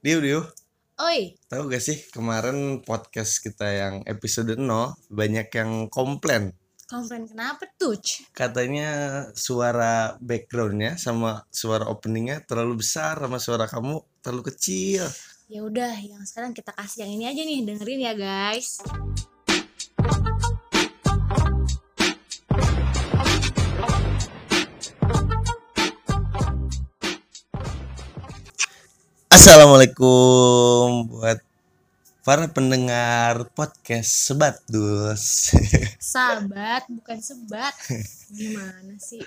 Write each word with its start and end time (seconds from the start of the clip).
Diu, 0.00 0.16
Diu, 0.24 0.40
Oi, 0.96 1.36
tahu 1.52 1.68
gak 1.68 1.84
sih 1.84 2.08
kemarin 2.08 2.80
podcast 2.80 3.36
kita 3.44 3.68
yang 3.68 3.94
episode 4.08 4.56
0 4.56 4.96
banyak 5.12 5.52
yang 5.52 5.92
komplain. 5.92 6.56
komplain 6.88 7.28
kenapa 7.28 7.68
tuh? 7.76 8.00
Katanya 8.32 8.88
suara 9.36 10.16
backgroundnya 10.16 10.96
sama 10.96 11.44
suara 11.52 11.84
openingnya 11.92 12.40
terlalu 12.48 12.80
besar 12.80 13.20
sama 13.20 13.36
suara 13.36 13.68
kamu 13.68 14.00
terlalu 14.24 14.48
kecil. 14.48 15.04
Ya 15.52 15.60
udah, 15.60 15.92
yang 16.00 16.24
sekarang 16.24 16.56
kita 16.56 16.72
kasih 16.72 17.04
yang 17.04 17.20
ini 17.20 17.24
aja 17.28 17.42
nih, 17.44 17.60
dengerin 17.68 18.00
ya 18.00 18.14
guys. 18.16 18.80
Assalamualaikum 29.40 31.08
buat 31.16 31.40
para 32.28 32.44
pendengar 32.52 33.48
podcast 33.56 34.28
Sebat 34.28 34.60
Dus. 34.68 35.56
Sahabat, 36.12 36.84
bukan 36.92 37.16
sebat. 37.24 37.72
Gimana 38.36 39.00
sih? 39.00 39.24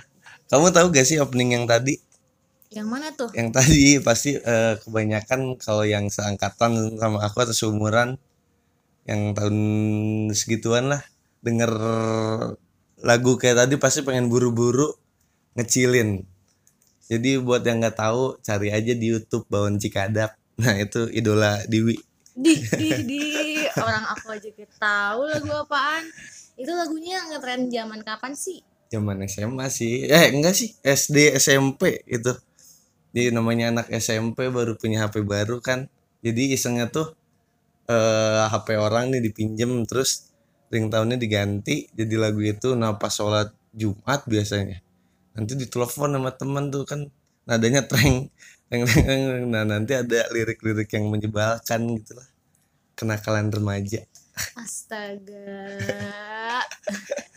kamu 0.54 0.70
tahu 0.70 0.94
gak 0.94 1.09
sih 1.09 1.18
opening 1.18 1.57
yang 1.57 1.66
tadi? 1.66 1.98
Yang 2.70 2.88
mana 2.94 3.09
tuh? 3.18 3.34
Yang 3.34 3.57
tadi 3.57 3.98
pasti 4.05 4.38
eh, 4.38 4.77
kebanyakan 4.85 5.57
kalau 5.57 5.81
yang 5.81 6.13
seangkatan 6.13 6.93
sama 7.02 7.18
aku 7.26 7.49
atau 7.49 7.57
seumuran 7.57 8.21
yang 9.09 9.34
tahun 9.34 9.57
segituan 10.38 10.93
lah 10.93 11.02
denger 11.41 11.73
lagu 13.02 13.41
kayak 13.41 13.66
tadi 13.66 13.82
pasti 13.82 14.05
pengen 14.05 14.30
buru-buru 14.30 14.93
ngecilin. 15.57 16.21
Jadi 17.13 17.38
buat 17.38 17.62
yang 17.62 17.77
nggak 17.77 17.98
tahu 18.02 18.41
cari 18.41 18.73
aja 18.73 18.94
di 18.98 19.05
YouTube 19.13 19.45
Bawon 19.45 19.77
Cikadap. 19.77 20.34
Nah 20.58 20.73
itu 20.77 21.05
idola 21.13 21.62
Dewi. 21.70 21.98
Di, 22.34 22.58
di, 22.73 22.90
di. 23.05 23.21
Orang 23.77 24.05
aku 24.10 24.34
aja 24.34 24.49
gak 24.49 24.74
tahu 24.82 25.29
lagu 25.29 25.49
apaan. 25.54 26.10
Itu 26.57 26.73
lagunya 26.73 27.21
ngetren 27.29 27.70
zaman 27.70 28.01
kapan 28.01 28.34
sih? 28.34 28.65
Zaman 28.90 29.21
SMA 29.29 29.70
sih. 29.70 30.10
Eh 30.10 30.34
enggak 30.34 30.57
sih 30.57 30.73
SD 30.82 31.38
SMP 31.38 32.01
itu. 32.10 32.34
Jadi 33.13 33.29
namanya 33.29 33.70
anak 33.70 33.88
SMP 33.93 34.49
baru 34.49 34.73
punya 34.73 35.05
HP 35.05 35.21
baru 35.21 35.62
kan. 35.62 35.85
Jadi 36.26 36.57
isengnya 36.57 36.90
tuh 36.90 37.13
eh 37.85 38.41
HP 38.49 38.79
orang 38.79 39.12
nih 39.12 39.21
dipinjem 39.29 39.84
terus 39.85 40.34
ringtone-nya 40.71 41.20
diganti 41.20 41.85
jadi 41.91 42.16
lagu 42.18 42.41
itu 42.41 42.73
nah 42.73 42.95
pas 42.95 43.13
sholat 43.13 43.51
Jumat 43.76 44.23
biasanya 44.26 44.79
nanti 45.34 45.57
ditelepon 45.57 46.13
sama 46.13 46.31
teman 46.34 46.70
tuh 46.70 46.85
kan 46.85 47.09
nadanya 47.49 47.85
treng 47.85 48.29
nah 49.53 49.63
nanti 49.67 49.93
ada 49.93 50.29
lirik-lirik 50.34 50.89
yang 50.93 51.09
menyebalkan 51.09 51.81
gitu 51.99 52.17
lah 52.17 52.27
kenakalan 52.98 53.54
remaja 53.54 54.01
Astaga. 54.57 55.77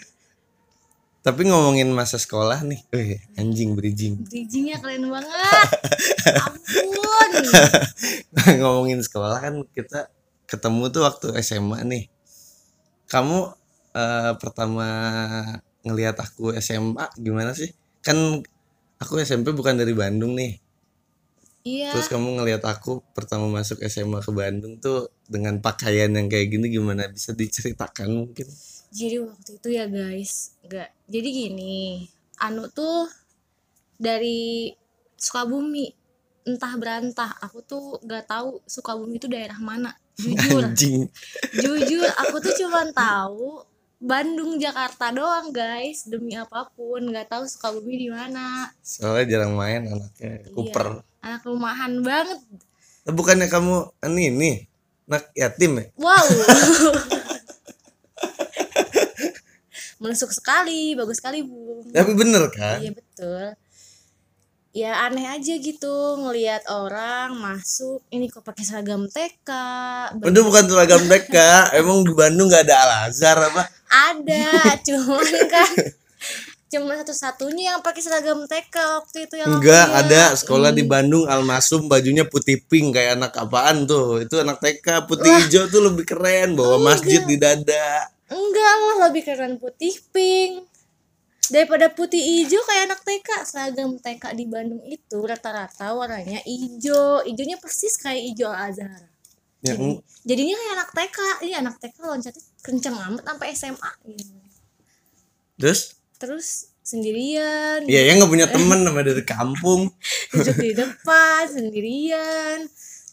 tapi 1.26 1.42
ngomongin 1.42 1.90
masa 1.90 2.22
sekolah 2.22 2.62
nih 2.62 2.80
eh 2.94 3.18
anjing 3.34 3.74
bridging 3.74 4.22
Bridgingnya 4.30 4.78
keren 4.78 5.10
banget. 5.10 5.68
Ampun. 6.38 7.30
ngomongin 8.62 9.02
sekolah 9.02 9.42
kan 9.42 9.66
kita 9.74 10.06
ketemu 10.46 10.86
tuh 10.94 11.02
waktu 11.02 11.34
SMA 11.42 11.82
nih 11.82 12.04
kamu 13.10 13.50
eh, 13.92 14.32
pertama 14.38 14.86
ngelihat 15.82 16.16
aku 16.22 16.54
SMA 16.62 17.10
gimana 17.18 17.58
sih 17.58 17.74
kan 18.06 18.38
aku 19.02 19.18
SMP 19.26 19.50
bukan 19.50 19.74
dari 19.74 19.90
Bandung 19.90 20.38
nih 20.38 20.62
Iya. 21.66 21.90
terus 21.90 22.06
kamu 22.06 22.38
ngelihat 22.38 22.62
aku 22.62 23.02
pertama 23.10 23.50
masuk 23.50 23.82
SMA 23.90 24.22
ke 24.22 24.30
Bandung 24.30 24.78
tuh 24.78 25.10
dengan 25.26 25.58
pakaian 25.58 26.14
yang 26.14 26.30
kayak 26.30 26.54
gini 26.54 26.70
gimana 26.70 27.10
bisa 27.10 27.34
diceritakan 27.34 28.06
mungkin 28.06 28.46
Jadi 28.96 29.18
waktu 29.18 29.50
itu 29.60 29.68
ya 29.76 29.84
guys, 29.90 30.56
enggak. 30.64 30.88
Jadi 31.10 31.28
gini, 31.28 32.06
Anu 32.40 32.70
tuh 32.70 33.10
dari 33.98 34.72
Sukabumi, 35.18 35.90
entah 36.48 36.72
berantah. 36.80 37.28
Aku 37.44 37.60
tuh 37.66 38.00
gak 38.06 38.30
tahu 38.30 38.62
Sukabumi 38.64 39.20
itu 39.20 39.28
daerah 39.28 39.58
mana. 39.60 39.92
Jujur, 40.16 40.64
anjing 40.70 41.12
jujur 41.60 42.08
aku 42.16 42.40
tuh 42.40 42.54
cuman 42.64 42.88
tahu 42.96 43.60
Bandung, 43.96 44.60
Jakarta 44.60 45.08
doang 45.08 45.48
guys. 45.50 46.04
Demi 46.04 46.36
apa 46.36 46.68
pun, 46.70 47.00
nggak 47.02 47.28
tahu 47.28 47.44
Sukabumi 47.44 47.96
di 47.96 48.08
mana. 48.12 48.68
soalnya 48.78 49.24
jarang 49.26 49.56
main 49.56 49.84
anaknya 49.84 50.44
Iya. 50.44 50.52
kuper 50.52 50.86
Anak 51.20 51.42
rumahan 51.42 51.92
banget. 52.00 52.38
Eh, 53.02 53.10
bukannya 53.10 53.48
kamu 53.48 53.76
ini 54.04 54.24
nih 54.30 54.56
anak 55.06 55.24
yatim 55.32 55.72
ya 55.76 55.84
Wow. 55.96 56.26
Menusuk 59.96 60.28
sekali, 60.28 60.92
bagus 60.92 61.16
sekali, 61.16 61.40
Bung. 61.40 61.88
tapi 61.88 62.12
bener 62.12 62.52
kan 62.52 62.78
Iya 62.78 62.92
betul. 62.92 63.56
Ya 64.76 65.08
aneh 65.08 65.24
aja 65.24 65.56
gitu 65.56 66.20
ngelihat 66.20 66.68
orang 66.68 67.32
masuk 67.40 68.04
ini 68.12 68.28
kok 68.28 68.44
pakai 68.44 68.60
seragam 68.60 69.08
TK. 69.08 69.48
Ber- 70.20 70.28
Udah 70.28 70.42
bukan 70.44 70.64
seragam 70.68 71.00
TK, 71.08 71.32
emang 71.80 72.04
di 72.04 72.12
Bandung 72.12 72.52
gak 72.52 72.68
ada 72.68 72.84
Al 72.84 72.92
Azhar 73.08 73.40
apa? 73.40 73.72
Ada, 73.88 74.76
cuman 74.92 75.32
kan 75.48 75.70
cuma 76.68 76.92
satu-satunya 77.00 77.72
yang 77.72 77.80
pakai 77.80 78.04
seragam 78.04 78.44
TK 78.44 78.76
waktu 79.00 79.24
itu 79.24 79.34
yang 79.40 79.48
Enggak, 79.48 79.86
lihat. 79.88 80.00
ada 80.12 80.22
sekolah 80.36 80.68
di 80.76 80.84
Bandung 80.84 81.24
Almasum 81.24 81.88
bajunya 81.88 82.28
putih 82.28 82.60
pink 82.60 83.00
kayak 83.00 83.16
anak 83.16 83.32
apaan 83.32 83.88
tuh? 83.88 84.28
Itu 84.28 84.44
anak 84.44 84.60
TK 84.60 85.08
putih 85.08 85.32
hijau 85.40 85.72
tuh 85.72 85.88
lebih 85.88 86.04
keren 86.04 86.52
bawa 86.52 86.76
masjid 86.84 87.24
di 87.24 87.40
dada. 87.40 88.12
Enggak 88.28 88.74
lah 88.76 89.08
lebih 89.08 89.24
keren 89.24 89.56
putih 89.56 89.96
pink 90.12 90.68
daripada 91.48 91.86
putih 91.88 92.18
hijau 92.18 92.58
kayak 92.62 92.90
anak 92.90 93.00
TK 93.02 93.28
seragam 93.42 93.96
TK 93.96 94.34
di 94.34 94.44
Bandung 94.44 94.82
itu 94.82 95.18
rata-rata 95.20 95.92
warnanya 95.92 96.42
hijau 96.42 97.22
hijaunya 97.22 97.56
persis 97.56 97.94
kayak 97.96 98.22
hijau 98.24 98.48
Al 98.48 98.70
Azhar 98.70 99.02
Ya, 99.60 99.72
Jadi- 99.72 99.98
jadinya 100.22 100.54
kayak 100.54 100.72
anak 100.74 100.90
TK 100.92 101.18
ini 101.42 101.52
anak 101.54 101.74
TK 101.80 101.96
loncatnya 101.98 102.42
kenceng 102.60 102.94
amat 102.94 103.22
sampai 103.24 103.48
SMA 103.50 103.90
gitu. 104.06 104.36
terus? 105.56 105.80
terus 106.16 106.48
sendirian 106.80 107.82
Iya, 107.82 108.00
ya 108.04 108.12
nggak 108.14 108.30
punya 108.30 108.46
temen 108.46 108.80
namanya 108.80 109.10
dari 109.10 109.24
kampung. 109.24 109.90
duduk 110.30 110.56
di 110.56 110.70
depan 110.70 111.42
sendirian 111.50 112.62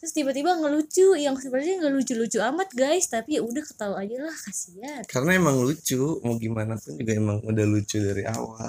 terus 0.03 0.19
tiba-tiba 0.19 0.59
ngelucu 0.59 1.15
yang 1.15 1.31
sebenarnya 1.39 1.79
nggak 1.79 1.95
lucu-lucu 1.95 2.43
amat 2.43 2.75
guys 2.75 3.07
tapi 3.07 3.39
ya 3.39 3.41
udah 3.47 3.63
ketawa 3.63 4.03
aja 4.03 4.19
lah 4.19 4.35
kasihan 4.35 4.99
Karena 5.07 5.39
emang 5.39 5.63
lucu, 5.63 6.19
mau 6.27 6.35
gimana 6.35 6.75
pun 6.75 6.99
juga 6.99 7.15
emang 7.15 7.39
udah 7.39 7.63
lucu 7.63 8.03
dari 8.03 8.27
awal. 8.27 8.67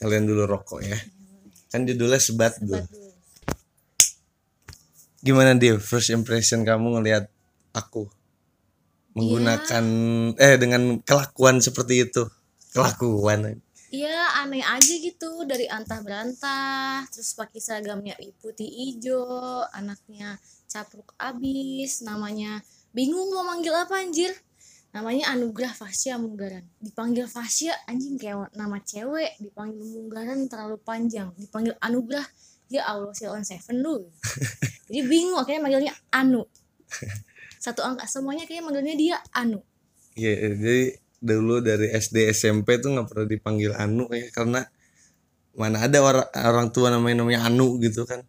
Kalian 0.00 0.24
dulu 0.24 0.48
rokok 0.48 0.80
ya. 0.80 0.96
Kan 1.68 1.84
judulnya 1.84 2.16
sebat 2.16 2.56
dulu. 2.56 2.80
Dulu. 2.80 3.10
Gimana 5.20 5.60
dia 5.60 5.76
first 5.76 6.08
impression 6.08 6.64
kamu 6.64 6.96
ngelihat 6.96 7.28
aku 7.76 8.08
menggunakan 9.12 9.84
eh 10.40 10.56
dengan 10.56 11.04
kelakuan 11.04 11.60
seperti 11.60 12.08
itu 12.08 12.32
kelakuan 12.72 13.60
Iya 13.94 14.42
aneh 14.42 14.64
aja 14.66 14.94
gitu 14.98 15.46
dari 15.46 15.70
antah 15.70 16.02
berantah 16.02 17.06
terus 17.14 17.38
pakai 17.38 17.62
seragamnya 17.62 18.18
putih 18.42 18.66
hijau 18.66 19.62
anaknya 19.70 20.34
capruk 20.66 21.14
abis 21.14 22.02
namanya 22.02 22.58
bingung 22.90 23.30
mau 23.30 23.46
manggil 23.46 23.70
apa 23.70 24.02
anjir? 24.02 24.34
Namanya 24.94 25.34
Anugrah 25.34 25.74
Fasya 25.74 26.18
Munggaran. 26.22 26.62
Dipanggil 26.78 27.26
Fasya 27.26 27.74
anjing 27.90 28.14
kayak 28.14 28.54
nama 28.54 28.78
cewek 28.78 29.38
dipanggil 29.42 29.82
Munggaran 29.82 30.46
terlalu 30.46 30.78
panjang. 30.82 31.34
Dipanggil 31.34 31.74
Anugrah 31.82 32.26
ya 32.70 32.86
Allah 32.90 33.14
si 33.14 33.28
on 33.28 33.44
seven 33.44 33.84
lu 33.84 34.08
jadi 34.88 35.04
bingung 35.04 35.38
akhirnya 35.38 35.62
manggilnya 35.62 35.94
Anu. 36.10 36.42
Satu 37.64 37.86
angka 37.86 38.10
semuanya 38.10 38.46
kayaknya 38.46 38.64
manggilnya 38.66 38.94
dia 38.98 39.16
Anu. 39.34 39.60
Iya, 40.14 40.54
jadi 40.54 41.03
dulu 41.24 41.64
dari 41.64 41.88
SD 41.88 42.28
SMP 42.36 42.76
tuh 42.84 42.92
nggak 42.92 43.08
pernah 43.08 43.26
dipanggil 43.26 43.72
Anu 43.72 44.12
ya 44.12 44.28
karena 44.28 44.60
mana 45.56 45.88
ada 45.88 45.98
orang 46.04 46.28
orang 46.36 46.68
tua 46.68 46.92
namanya 46.92 47.24
namanya 47.24 47.48
Anu 47.48 47.80
gitu 47.80 48.04
kan. 48.04 48.20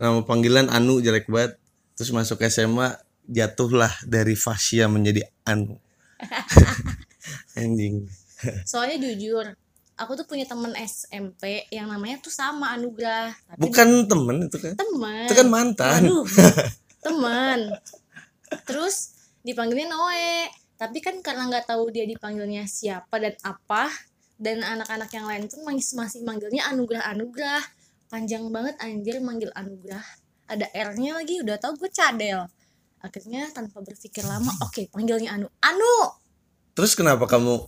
Nama 0.00 0.24
panggilan 0.24 0.72
Anu 0.72 1.04
jelek 1.04 1.28
banget. 1.28 1.60
Terus 2.00 2.16
masuk 2.16 2.40
SMA 2.48 2.96
jatuhlah 3.28 3.92
dari 4.08 4.32
Fasya 4.32 4.88
menjadi 4.88 5.28
Anu. 5.44 5.76
Anjing. 7.60 8.08
soalnya 8.64 8.96
jujur 9.04 9.52
aku 10.00 10.16
tuh 10.16 10.24
punya 10.24 10.48
temen 10.48 10.72
SMP 10.80 11.68
yang 11.68 11.92
namanya 11.92 12.24
tuh 12.24 12.32
sama 12.32 12.72
Anugrah 12.72 13.36
tapi 13.44 13.60
Bukan 13.60 14.08
temen 14.08 14.36
itu 14.48 14.56
kan. 14.56 14.74
temen 14.80 15.24
Itu 15.28 15.34
kan 15.36 15.48
mantan. 15.52 16.00
Aduh, 16.08 16.24
temen 17.04 17.58
terus 18.64 19.12
dipanggilnya 19.44 19.92
Noe 19.92 20.48
tapi 20.80 21.04
kan 21.04 21.20
karena 21.20 21.44
nggak 21.44 21.68
tahu 21.68 21.92
dia 21.92 22.08
dipanggilnya 22.08 22.64
siapa 22.64 23.20
dan 23.20 23.36
apa 23.44 23.92
dan 24.40 24.64
anak-anak 24.64 25.12
yang 25.12 25.28
lain 25.28 25.44
tuh 25.44 25.60
masih 25.60 26.00
masih 26.00 26.24
manggilnya 26.24 26.64
Anugrah 26.72 27.04
Anugrah 27.04 27.60
panjang 28.08 28.48
banget 28.48 28.80
anjir 28.80 29.20
manggil 29.20 29.52
Anugrah. 29.52 30.00
Ada 30.48 30.72
R-nya 30.72 31.20
lagi 31.20 31.44
udah 31.44 31.60
tahu 31.60 31.84
gue 31.84 31.92
cadel. 31.92 32.48
Akhirnya 33.04 33.52
tanpa 33.52 33.84
berpikir 33.84 34.24
lama 34.24 34.48
oke 34.64 34.88
panggilnya 34.88 35.36
Anu. 35.36 35.52
Anu! 35.60 36.16
Terus 36.72 36.96
kenapa 36.96 37.28
kamu 37.28 37.60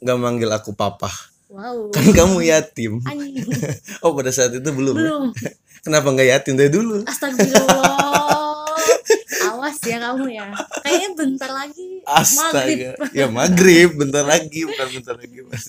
nggak 0.00 0.18
manggil 0.18 0.48
aku 0.48 0.72
papa? 0.72 1.12
Wow. 1.52 1.92
Kan 1.92 2.16
kamu 2.16 2.48
yatim. 2.48 3.04
Oh 4.04 4.16
pada 4.16 4.32
saat 4.32 4.56
itu 4.56 4.70
belum. 4.72 4.96
Belum. 4.96 5.24
Kenapa 5.84 6.08
nggak 6.16 6.28
yatim 6.32 6.56
dari 6.56 6.72
dulu? 6.72 7.04
Astagfirullah 7.04 8.23
awas 9.74 9.90
ya 9.90 9.98
kamu 9.98 10.26
ya 10.30 10.44
kayaknya 10.86 11.10
bentar 11.18 11.50
lagi 11.50 11.88
maghrib 12.06 12.14
astaga 12.14 12.90
ya 13.10 13.26
maghrib 13.26 13.90
bentar 13.98 14.22
lagi 14.22 14.60
bukan 14.62 14.88
bentar 15.02 15.14
lagi 15.18 15.38
mas 15.50 15.64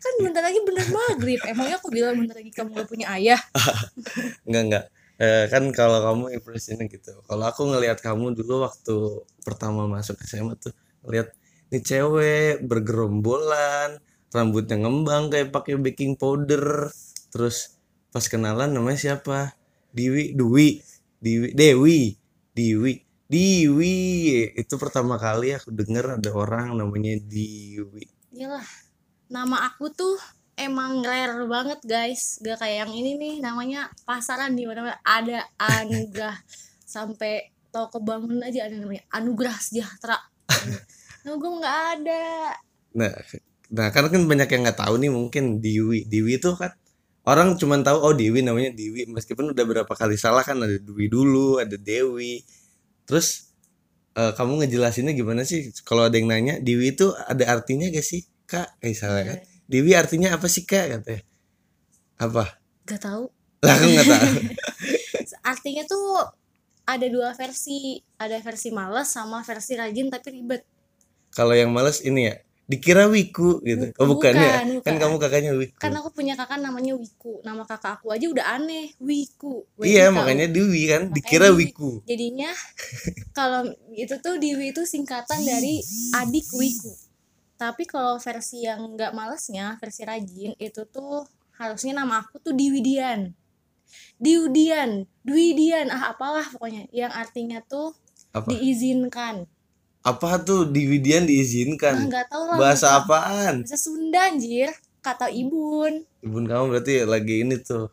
kan 0.00 0.14
bentar 0.18 0.42
lagi 0.42 0.58
bener 0.66 0.86
maghrib 0.90 1.40
emangnya 1.46 1.76
aku 1.78 1.88
bilang 1.94 2.18
bentar 2.18 2.34
lagi 2.34 2.50
kamu 2.50 2.74
gak 2.74 2.88
punya 2.90 3.06
ayah 3.14 3.40
Enggak 4.48 4.62
enggak. 4.66 4.84
Eh, 5.20 5.44
kan 5.52 5.62
kalau 5.76 6.00
kamu 6.00 6.24
impresinya 6.40 6.88
gitu. 6.88 7.12
Kalau 7.28 7.44
aku 7.44 7.68
ngelihat 7.68 8.00
kamu 8.00 8.32
dulu 8.32 8.64
waktu 8.64 9.20
pertama 9.44 9.84
masuk 9.84 10.16
SMA 10.24 10.56
tuh 10.56 10.72
ngelihat 11.04 11.36
ini 11.70 11.78
cewek 11.84 12.64
bergerombolan, 12.64 14.00
rambutnya 14.32 14.80
ngembang 14.80 15.28
kayak 15.28 15.52
pakai 15.52 15.76
baking 15.76 16.16
powder. 16.16 16.88
Terus 17.30 17.76
pas 18.10 18.24
kenalan 18.26 18.72
namanya 18.72 18.96
siapa? 18.96 19.54
Dewi, 19.92 20.32
Dewi, 20.32 20.80
Dewi, 21.20 22.16
Dewi, 22.56 22.94
Dewi. 23.30 24.50
Itu 24.58 24.74
pertama 24.74 25.14
kali 25.14 25.54
aku 25.54 25.70
denger 25.70 26.18
ada 26.18 26.30
orang 26.34 26.74
namanya 26.74 27.14
Dewi. 27.22 28.10
Iyalah, 28.34 28.66
nama 29.30 29.70
aku 29.70 29.94
tuh 29.94 30.18
emang 30.58 31.06
rare 31.06 31.46
banget 31.46 31.78
guys. 31.86 32.42
Gak 32.42 32.58
kayak 32.58 32.90
yang 32.90 32.92
ini 32.92 33.14
nih 33.14 33.34
namanya 33.38 33.86
pasaran 34.02 34.58
di 34.58 34.66
mana 34.66 34.98
ada 35.06 35.46
anugerah 35.62 36.34
sampai 36.98 37.54
toko 37.70 38.02
bangun 38.02 38.42
aja 38.42 38.66
ada 38.66 38.74
namanya 38.74 39.06
anugerah 39.14 39.56
sejahtera. 39.62 40.18
Nah, 41.20 41.36
gue 41.38 41.52
nggak 41.52 41.78
ada. 41.94 42.26
Nah, 42.98 43.12
nah 43.70 43.86
kan 43.94 44.10
kan 44.10 44.26
banyak 44.26 44.48
yang 44.50 44.62
nggak 44.66 44.80
tahu 44.82 44.94
nih 44.98 45.10
mungkin 45.14 45.44
Dewi. 45.62 46.02
Dewi 46.08 46.42
itu 46.42 46.50
kan 46.58 46.74
orang 47.22 47.54
cuma 47.54 47.78
tahu 47.78 47.98
oh 48.02 48.10
Dewi 48.16 48.42
namanya 48.42 48.74
Dewi 48.74 49.06
meskipun 49.06 49.54
udah 49.54 49.64
berapa 49.68 49.92
kali 49.94 50.18
salah 50.18 50.42
kan 50.42 50.58
ada 50.58 50.82
Dewi 50.82 51.06
dulu, 51.06 51.62
ada 51.62 51.78
Dewi. 51.78 52.42
Terus 53.10 53.50
eh, 54.14 54.32
kamu 54.38 54.62
ngejelasinnya 54.62 55.10
gimana 55.18 55.42
sih? 55.42 55.74
Kalau 55.82 56.06
ada 56.06 56.14
yang 56.14 56.30
nanya 56.30 56.62
Dewi 56.62 56.94
itu 56.94 57.10
ada 57.26 57.50
artinya 57.50 57.90
gak 57.90 58.06
sih? 58.06 58.22
Kak, 58.46 58.78
eh 58.78 58.94
salah 58.94 59.26
kan? 59.26 59.38
Dewi 59.66 59.98
artinya 59.98 60.38
apa 60.38 60.46
sih 60.46 60.62
Kak 60.62 60.86
katanya? 60.94 61.22
Apa? 62.22 62.62
Gak 62.86 63.02
tahu. 63.02 63.26
Lah 63.66 63.74
aku 63.76 63.86
nggak 63.92 64.08
tahu. 64.08 64.28
Artinya 65.52 65.82
tuh 65.84 66.04
ada 66.88 67.06
dua 67.12 67.36
versi. 67.36 68.00
Ada 68.16 68.40
versi 68.40 68.72
males 68.72 69.08
sama 69.08 69.44
versi 69.44 69.76
rajin 69.76 70.08
tapi 70.08 70.28
ribet. 70.40 70.64
Kalau 71.32 71.52
yang 71.52 71.70
males 71.70 72.00
ini 72.00 72.32
ya 72.32 72.36
dikira 72.70 73.10
Wiku 73.10 73.58
gitu. 73.66 73.90
Oh 73.98 74.06
bukan, 74.06 74.30
ya? 74.30 74.62
Bukan, 74.62 74.86
Kan 74.86 74.94
bukan. 74.94 74.94
kamu 75.02 75.14
kakaknya 75.18 75.52
Wiku. 75.58 75.78
Kan 75.82 75.90
aku 75.98 76.14
punya 76.14 76.38
kakak 76.38 76.62
namanya 76.62 76.94
Wiku. 76.94 77.42
Nama 77.42 77.66
kakak 77.66 77.98
aku 77.98 78.14
aja 78.14 78.30
udah 78.30 78.46
aneh, 78.54 78.94
Wiku. 79.02 79.66
Iya, 79.82 80.14
Wiku. 80.14 80.16
makanya 80.22 80.46
Dewi 80.46 80.82
kan 80.86 81.10
Makanya 81.10 81.14
dikira. 81.18 81.48
Wiku. 81.50 81.90
jadinya 82.06 82.54
kalau 83.38 83.66
itu 83.90 84.14
tuh 84.22 84.38
Dewi 84.38 84.70
itu 84.70 84.86
singkatan 84.86 85.42
dari 85.42 85.82
adik 86.14 86.46
Wiku 86.54 86.94
tapi 87.60 87.84
kalau 87.84 88.16
versi 88.16 88.64
yang 88.64 88.96
nggak 88.96 89.12
malesnya 89.12 89.76
versi 89.76 90.00
rajin 90.00 90.56
itu 90.56 90.80
tuh 90.88 91.28
harusnya 91.60 91.92
nama 91.92 92.24
aku 92.24 92.40
tuh 92.40 92.56
Diwidian 92.56 93.36
Diwidian 94.16 95.04
Dwidian 95.20 95.92
ah 95.92 96.16
apalah 96.16 96.48
pokoknya 96.48 96.88
yang 96.88 97.12
artinya 97.12 97.60
tuh 97.60 97.92
Apa? 98.32 98.48
diizinkan 98.48 99.44
Apa 100.00 100.40
tuh 100.40 100.64
Dividian 100.64 101.24
nah 101.24 101.28
diizinkan? 101.28 102.08
nggak 102.08 102.26
tahu 102.32 102.42
lah 102.48 102.56
Bahasa 102.56 102.86
bahasa 102.88 103.04
apaan? 103.04 103.54
bahasa 103.62 103.76
Sunda 103.76 104.20
anjir. 104.26 104.72
Kata 105.00 105.28
ibun. 105.28 106.04
Ibun 106.20 106.44
kamu 106.44 106.64
berarti 106.70 107.04
lagi 107.04 107.44
ini 107.44 107.56
tuh 107.56 107.92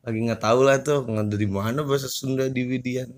lagi 0.00 0.18
nggak 0.18 0.40
tahu 0.40 0.60
lah 0.62 0.76
tuh 0.78 1.04
nggak 1.04 1.26
dari 1.28 1.44
mana 1.44 1.80
bahasa 1.82 2.08
Sunda 2.08 2.48
Dividian 2.48 3.08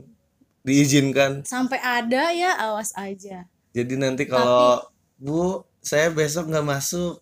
diizinkan. 0.60 1.42
sampai 1.42 1.80
ada 1.80 2.30
ya 2.30 2.52
awas 2.60 2.92
aja. 2.94 3.46
Jadi 3.72 3.94
nanti 3.96 4.26
kalau 4.26 4.82
Bu 5.16 5.62
saya 5.80 6.10
besok 6.10 6.50
nggak 6.50 6.66
masuk. 6.66 7.18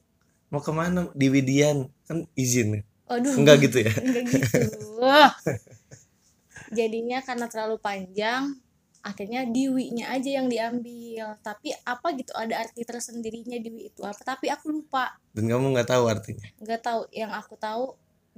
Mau 0.48 0.60
ke 0.60 0.72
mana? 0.72 1.08
Dividian 1.12 1.88
kan 2.04 2.24
izin. 2.32 2.80
Aduh. 3.06 3.32
Enggak 3.36 3.64
gitu 3.64 3.84
ya? 3.84 3.92
Enggak 4.00 4.24
gitu. 4.28 4.58
Jadinya 6.78 7.20
karena 7.20 7.48
terlalu 7.48 7.76
panjang 7.78 8.56
akhirnya 9.02 9.46
diwi-nya 9.46 10.10
aja 10.10 10.30
yang 10.42 10.46
diambil. 10.46 11.38
Tapi 11.40 11.74
apa 11.82 12.06
gitu 12.14 12.34
ada 12.34 12.62
arti 12.62 12.82
tersendirinya 12.82 13.58
diwi 13.58 13.90
itu 13.90 14.02
apa? 14.04 14.20
Tapi 14.22 14.50
aku 14.50 14.70
lupa. 14.70 15.14
Dan 15.32 15.46
kamu 15.46 15.74
nggak 15.74 15.88
tahu 15.88 16.04
artinya? 16.10 16.46
Nggak 16.58 16.80
tahu. 16.82 17.00
Yang 17.14 17.32
aku 17.38 17.54
tahu 17.56 17.84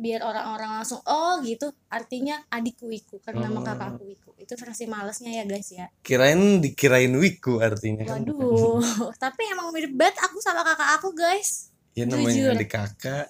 biar 0.01 0.25
orang-orang 0.25 0.81
langsung 0.81 0.97
oh 1.05 1.45
gitu 1.45 1.77
artinya 1.93 2.41
adikku 2.49 2.89
Wiku 2.89 3.21
karena 3.21 3.53
nama 3.53 3.61
Oh. 3.61 3.65
kakakku 3.69 4.03
Wiku. 4.09 4.31
Itu 4.41 4.57
versi 4.57 4.89
malesnya 4.89 5.29
ya 5.29 5.45
guys 5.45 5.69
ya. 5.69 5.93
Kirain 6.01 6.41
dikirain 6.65 7.13
Wiku 7.13 7.61
artinya. 7.61 8.09
Kan 8.09 8.25
waduh. 8.25 8.81
Tapi 9.23 9.43
emang 9.53 9.69
mirip 9.77 9.93
banget 9.93 10.17
aku 10.25 10.41
sama 10.41 10.65
kakak 10.65 10.89
aku 10.97 11.13
guys. 11.13 11.69
Ya 11.93 12.09
namanya 12.09 12.33
jujur. 12.33 12.57
adik 12.57 12.71
kakak. 12.73 13.29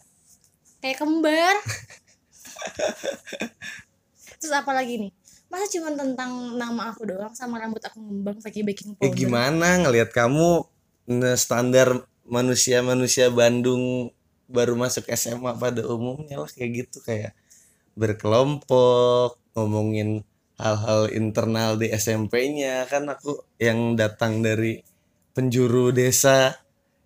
Kayak 0.78 0.96
kembar. 1.02 1.56
Terus 4.40 4.56
apa 4.56 4.72
lagi 4.72 4.96
nih 4.96 5.12
masa 5.50 5.66
cuma 5.66 5.90
tentang 5.92 6.54
nama 6.54 6.94
aku 6.94 7.10
doang 7.10 7.34
sama 7.34 7.58
rambut 7.58 7.82
aku 7.82 7.98
ngembang 7.98 8.38
pakai 8.38 8.62
baking 8.62 8.94
eh 8.96 9.10
powder? 9.10 9.18
gimana 9.18 9.82
ngelihat 9.82 10.14
kamu 10.14 10.62
standar 11.34 12.06
manusia-manusia 12.22 13.34
Bandung 13.34 14.14
baru 14.46 14.78
masuk 14.78 15.10
SMA 15.10 15.58
pada 15.58 15.82
umumnya? 15.90 16.38
Lah 16.38 16.50
kayak 16.50 16.70
gitu 16.86 17.02
kayak 17.02 17.34
berkelompok 17.98 19.38
ngomongin 19.58 20.22
hal-hal 20.60 21.10
internal 21.10 21.74
di 21.74 21.90
SMP-nya 21.90 22.86
kan 22.86 23.10
aku 23.10 23.42
yang 23.58 23.98
datang 23.98 24.44
dari 24.44 24.78
penjuru 25.34 25.90
desa 25.90 26.54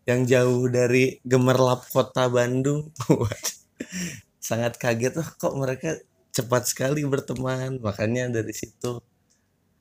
yang 0.04 0.28
jauh 0.28 0.68
dari 0.68 1.22
gemerlap 1.24 1.88
kota 1.88 2.28
Bandung. 2.28 2.92
Sangat 4.44 4.76
kaget. 4.76 5.16
Oh, 5.16 5.28
kok 5.40 5.54
mereka 5.56 5.96
cepat 6.34 6.66
sekali 6.66 7.06
berteman 7.06 7.78
makanya 7.78 8.42
dari 8.42 8.50
situ 8.50 8.98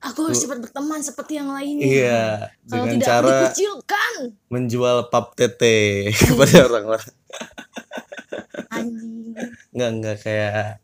aku 0.04 0.28
harus 0.28 0.38
cepat 0.44 0.58
berteman 0.60 1.00
seperti 1.00 1.40
yang 1.40 1.48
lainnya. 1.48 1.84
Iya 1.88 2.24
kalau 2.68 2.84
dengan 2.84 2.94
tidak 3.00 3.08
cara 3.08 3.28
dikucilkan. 3.48 4.14
menjual 4.52 4.96
pap 5.08 5.32
tete 5.32 6.08
kepada 6.28 6.68
orang-orang. 6.68 7.12
Anjing. 8.68 9.32
Nggak 9.72 9.90
nggak 9.98 10.16
kayak 10.20 10.78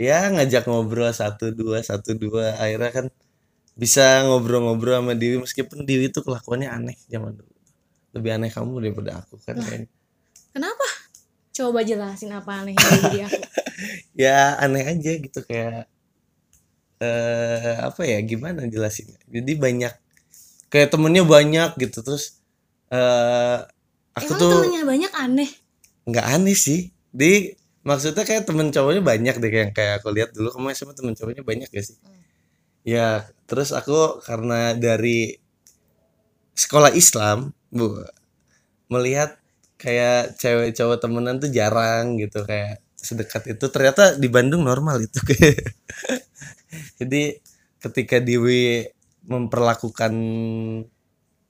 ya 0.00 0.18
ngajak 0.32 0.64
ngobrol 0.66 1.12
satu 1.12 1.52
dua 1.52 1.84
satu 1.84 2.16
dua 2.16 2.56
akhirnya 2.58 2.90
kan 2.90 3.06
bisa 3.76 4.24
ngobrol-ngobrol 4.26 4.98
sama 4.98 5.14
Dewi 5.14 5.40
meskipun 5.40 5.84
Dewi 5.84 6.08
itu 6.08 6.24
kelakuannya 6.24 6.72
aneh 6.72 6.96
zaman 7.12 7.36
dulu. 7.36 7.52
Lebih 8.16 8.30
aneh 8.40 8.50
kamu 8.50 8.72
daripada 8.80 9.20
aku 9.20 9.36
kan 9.44 9.60
kenapa 10.52 10.86
coba 11.62 11.86
jelasin 11.86 12.34
apa 12.34 12.50
aneh 12.62 12.74
aku. 12.74 13.22
Ya 14.14 14.54
aneh 14.62 14.84
aja 14.86 15.12
gitu 15.18 15.42
kayak 15.42 15.90
eh 17.02 17.76
apa 17.82 18.02
ya 18.06 18.18
gimana 18.22 18.68
jelasinnya? 18.70 19.18
Jadi 19.26 19.52
banyak 19.58 19.94
kayak 20.70 20.92
temennya 20.92 21.26
banyak 21.26 21.70
gitu 21.82 21.98
terus 22.06 22.38
eh 22.92 23.58
aku 24.14 24.30
emang 24.36 24.40
tuh 24.40 24.50
temennya 24.54 24.82
banyak 24.86 25.12
aneh? 25.18 25.50
Nggak 26.06 26.26
aneh 26.38 26.54
sih. 26.54 26.94
Di 27.10 27.58
maksudnya 27.82 28.22
kayak 28.22 28.46
temen 28.46 28.70
cowoknya 28.70 29.02
banyak 29.02 29.34
deh 29.42 29.50
kayak 29.50 29.70
kayak 29.74 29.94
aku 29.98 30.14
lihat 30.14 30.30
dulu 30.30 30.54
kamu 30.54 30.70
sama 30.78 30.94
temen 30.94 31.18
cowoknya 31.18 31.42
banyak 31.42 31.68
gak 31.68 31.82
sih? 31.82 31.98
Hmm. 31.98 32.22
ya 32.82 33.26
terus 33.46 33.74
aku 33.74 34.22
karena 34.22 34.74
dari 34.74 35.38
sekolah 36.54 36.94
Islam 36.94 37.50
bu 37.74 38.02
melihat 38.86 39.41
kayak 39.82 40.38
cewek 40.38 40.70
cowok 40.72 41.02
temenan 41.02 41.42
tuh 41.42 41.50
jarang 41.50 42.14
gitu 42.16 42.46
kayak 42.46 42.78
sedekat 42.94 43.58
itu 43.58 43.66
ternyata 43.66 44.14
di 44.14 44.30
Bandung 44.30 44.62
normal 44.62 45.02
itu 45.02 45.18
jadi 47.02 47.22
ketika 47.82 48.22
Dewi 48.22 48.86
memperlakukan 49.26 50.14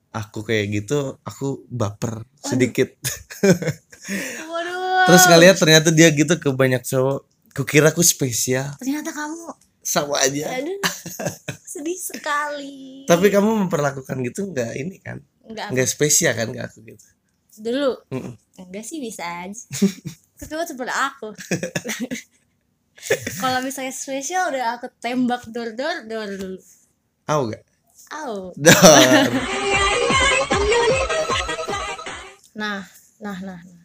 aku 0.09 0.39
kayak 0.41 0.65
gitu 0.73 1.17
aku 1.21 1.61
baper 1.69 2.25
sedikit 2.39 2.89
waduh 4.49 4.81
Terus 5.03 5.23
ngeliat 5.27 5.57
ternyata 5.59 5.91
dia 5.91 6.07
gitu 6.15 6.39
ke 6.39 6.47
banyak 6.55 6.79
cowok. 6.79 7.27
Kukira 7.51 7.91
aku 7.91 7.99
spesial. 7.99 8.71
ternyata 8.79 9.11
kamu 9.11 9.51
Sama 9.83 10.15
aja. 10.17 10.47
aduh 10.57 10.79
sedih 11.75 11.99
sekali 11.99 13.03
Tapi 13.03 13.27
kamu 13.27 13.67
memperlakukan 13.67 14.15
gitu 14.23 14.47
nggak 14.49 14.71
ini 14.79 14.97
kan? 15.03 15.19
enggak 15.43 15.75
Nggak 15.75 15.87
spesial 15.91 16.33
kan 16.33 16.49
ke 16.49 16.59
aku 16.63 16.87
gitu. 16.87 17.03
Dulu 17.59 17.97
Mm-mm. 18.09 18.33
enggak 18.57 18.85
sih 18.85 18.97
bisa 18.97 19.23
aja 19.23 19.53
kedua 20.39 20.63
seperti 20.65 20.93
aku 20.93 21.29
kalau 23.43 23.59
misalnya 23.61 23.91
spesial 23.91 24.49
udah 24.49 24.79
aku 24.79 24.87
tembak 24.97 25.45
dor 25.51 25.75
dor 25.75 26.07
dor 26.07 26.29
dulu 26.33 26.59
Tahu 27.23 27.55
gak? 27.55 27.63
Au. 28.11 28.51
Dor. 28.59 28.75
Nah, 32.53 32.83
nah, 33.17 33.37
nah, 33.39 33.59
nah. 33.63 33.83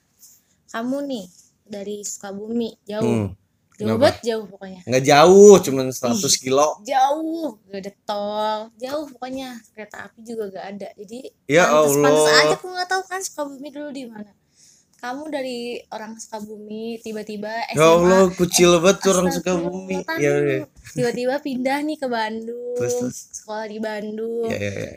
Kamu 0.68 1.06
nih 1.06 1.24
dari 1.62 2.04
Sukabumi 2.04 2.74
jauh, 2.84 3.30
Hmm. 3.30 3.30
Jauh 3.78 3.86
kenapa? 3.86 4.02
banget 4.04 4.18
jauh 4.26 4.44
pokoknya. 4.44 4.80
Nggak 4.84 5.04
jauh, 5.06 5.54
cuman 5.62 5.86
100 5.88 6.34
kilo. 6.36 6.68
Jauh, 6.82 7.46
gak 7.64 7.78
ada 7.78 7.92
tol, 8.02 8.58
jauh 8.74 9.04
pokoknya 9.08 9.48
kereta 9.70 9.96
api 10.04 10.18
juga 10.20 10.44
gak 10.50 10.66
ada. 10.74 10.88
Jadi 10.92 11.18
Ya 11.46 11.64
pantes, 11.64 11.94
pantes 11.96 12.18
Allah. 12.20 12.42
aja 12.42 12.54
aku 12.54 12.66
nggak 12.68 12.88
tahu 12.88 13.02
kan 13.06 13.20
Sukabumi 13.22 13.68
dulu 13.70 13.88
di 13.88 14.04
mana. 14.04 14.32
Kamu 14.98 15.30
dari 15.30 15.58
orang 15.88 16.18
Sukabumi 16.18 16.98
tiba-tiba 16.98 17.54
SMA. 17.70 17.78
Ya 17.78 17.86
Allah, 17.86 18.22
kucil 18.34 18.82
banget 18.82 18.98
tuh 18.98 19.10
orang 19.14 19.30
Sukabumi. 19.30 20.02
tahan 20.02 20.18
Ya, 20.18 20.30
dulu. 20.34 20.50
ya. 20.50 20.60
Tiba-tiba 20.88 21.34
pindah 21.38 21.78
nih 21.80 21.96
ke 21.96 22.08
Bandung. 22.10 22.74
Terus, 22.74 22.94
terus. 22.98 23.18
Sekolah 23.30 23.70
di 23.70 23.78
Bandung. 23.78 24.50
Ya, 24.50 24.58
ya, 24.58 24.72
ya. 24.74 24.92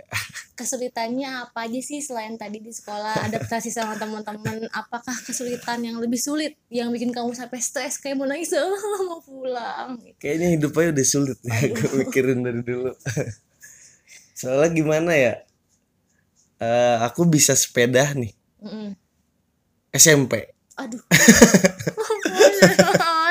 Kesulitannya 0.53 1.48
apa 1.48 1.67
aja 1.67 1.79
sih 1.81 2.00
selain 2.00 2.38
tadi 2.38 2.62
di 2.62 2.70
sekolah 2.70 3.27
adaptasi 3.27 3.74
sama 3.74 3.98
teman-teman 3.98 4.70
apakah 4.72 5.15
kesulitan 5.25 5.81
yang 5.81 5.98
lebih 5.98 6.20
sulit 6.22 6.53
yang 6.70 6.93
bikin 6.93 7.10
kamu 7.10 7.34
sampai 7.34 7.60
stres 7.60 7.98
kayak 7.98 8.20
mau 8.20 8.29
nangis 8.29 8.53
"Ah, 8.53 8.67
mau 9.10 9.20
pulang 9.22 9.98
gitu. 10.00 10.15
Kayaknya 10.20 10.48
hidup 10.60 10.72
aja 10.77 10.89
udah 10.93 11.08
sulit 11.08 11.38
nih 11.41 11.60
aku 11.72 11.86
mikirin 12.01 12.39
dari 12.46 12.62
dulu. 12.62 12.91
Soalnya 14.39 14.70
gimana 14.74 15.12
ya? 15.13 15.34
Eh, 16.62 16.96
aku 17.01 17.25
bisa 17.25 17.58
sepeda 17.58 18.13
nih 18.13 18.34
Mm-mm. 18.62 18.93
SMP. 19.91 20.53
aduh 20.77 21.01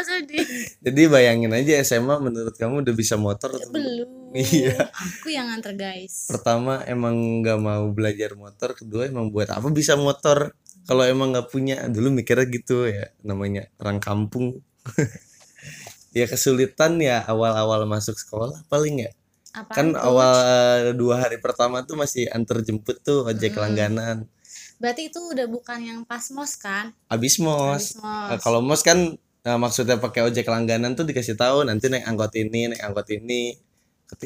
sedih 0.06 0.46
Jadi 0.80 1.00
bayangin 1.10 1.52
aja 1.54 1.82
SMA 1.82 2.16
menurut 2.20 2.54
kamu 2.54 2.84
udah 2.84 2.94
bisa 2.94 3.14
motor 3.18 3.50
atau 3.54 3.70
belum? 3.70 4.10
Iya. 4.30 4.90
aku 4.94 5.28
yang 5.32 5.50
nganter 5.50 5.74
guys 5.74 6.30
Pertama 6.30 6.86
emang 6.86 7.42
nggak 7.42 7.58
mau 7.58 7.90
belajar 7.90 8.38
motor, 8.38 8.78
kedua 8.78 9.10
emang 9.10 9.34
buat 9.34 9.50
apa 9.50 9.68
bisa 9.74 9.98
motor? 9.98 10.54
Kalau 10.86 11.02
emang 11.06 11.34
nggak 11.34 11.50
punya, 11.50 11.86
dulu 11.90 12.10
mikirnya 12.10 12.46
gitu 12.50 12.86
ya, 12.86 13.10
namanya 13.22 13.70
orang 13.78 13.98
kampung. 13.98 14.58
ya 16.10 16.26
kesulitan 16.26 16.98
ya 16.98 17.22
awal-awal 17.26 17.86
masuk 17.86 18.18
sekolah 18.18 18.66
paling 18.66 19.06
ya. 19.06 19.10
apa 19.50 19.70
kan 19.74 19.98
awal 19.98 20.30
eh, 20.46 20.94
dua 20.94 21.26
hari 21.26 21.42
pertama 21.42 21.82
tuh 21.82 21.98
masih 21.98 22.30
antar 22.30 22.62
jemput 22.62 23.02
tuh 23.02 23.26
ojek 23.26 23.54
Mm-mm. 23.54 23.62
langganan 23.66 24.16
berarti 24.78 25.10
itu 25.10 25.18
udah 25.18 25.46
bukan 25.50 25.78
yang 25.82 26.00
pas 26.06 26.22
mos 26.30 26.54
kan 26.54 26.94
abis 27.10 27.42
mos 27.42 27.98
mos. 27.98 28.30
Eh, 28.30 28.38
kalau 28.42 28.62
mos 28.62 28.82
kan 28.86 29.18
eh, 29.18 29.58
maksudnya 29.58 29.98
pakai 29.98 30.30
ojek 30.30 30.46
langganan 30.46 30.94
tuh 30.94 31.02
dikasih 31.02 31.34
tahu 31.34 31.66
nanti 31.66 31.90
naik 31.90 32.06
angkot 32.06 32.30
ini 32.38 32.74
naik 32.74 32.82
angkot 32.82 33.10
ini 33.10 33.58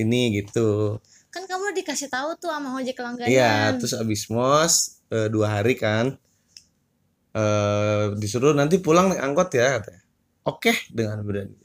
ini 0.01 0.41
gitu. 0.41 0.99
Kan 1.29 1.45
kamu 1.45 1.75
dikasih 1.77 2.09
tahu 2.09 2.39
tuh 2.39 2.49
sama 2.49 2.79
ojek 2.79 2.97
langganan. 2.97 3.29
Iya 3.29 3.75
terus 3.77 3.93
abis 3.93 4.31
mos 4.31 5.03
eh, 5.11 5.29
dua 5.29 5.61
hari 5.61 5.75
kan 5.75 6.15
eh 7.35 8.05
disuruh 8.15 8.55
nanti 8.55 8.79
pulang 8.79 9.11
naik 9.11 9.21
angkot 9.21 9.51
ya 9.53 9.83
katanya. 9.83 10.03
Oke 10.47 10.73
dengan 10.89 11.19
berani. 11.27 11.57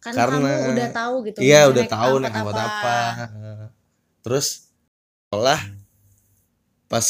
Kan 0.00 0.12
karena- 0.16 0.40
kamu 0.40 0.72
udah 0.76 0.88
tahu 0.92 1.14
gitu 1.28 1.38
iya 1.40 1.60
udah 1.68 1.84
tahu 1.88 2.14
naik 2.20 2.34
angkot 2.36 2.56
apa, 2.56 2.98
Eh, 3.32 3.66
terus 4.20 4.46
sekolah 5.28 5.60
pas 6.90 7.06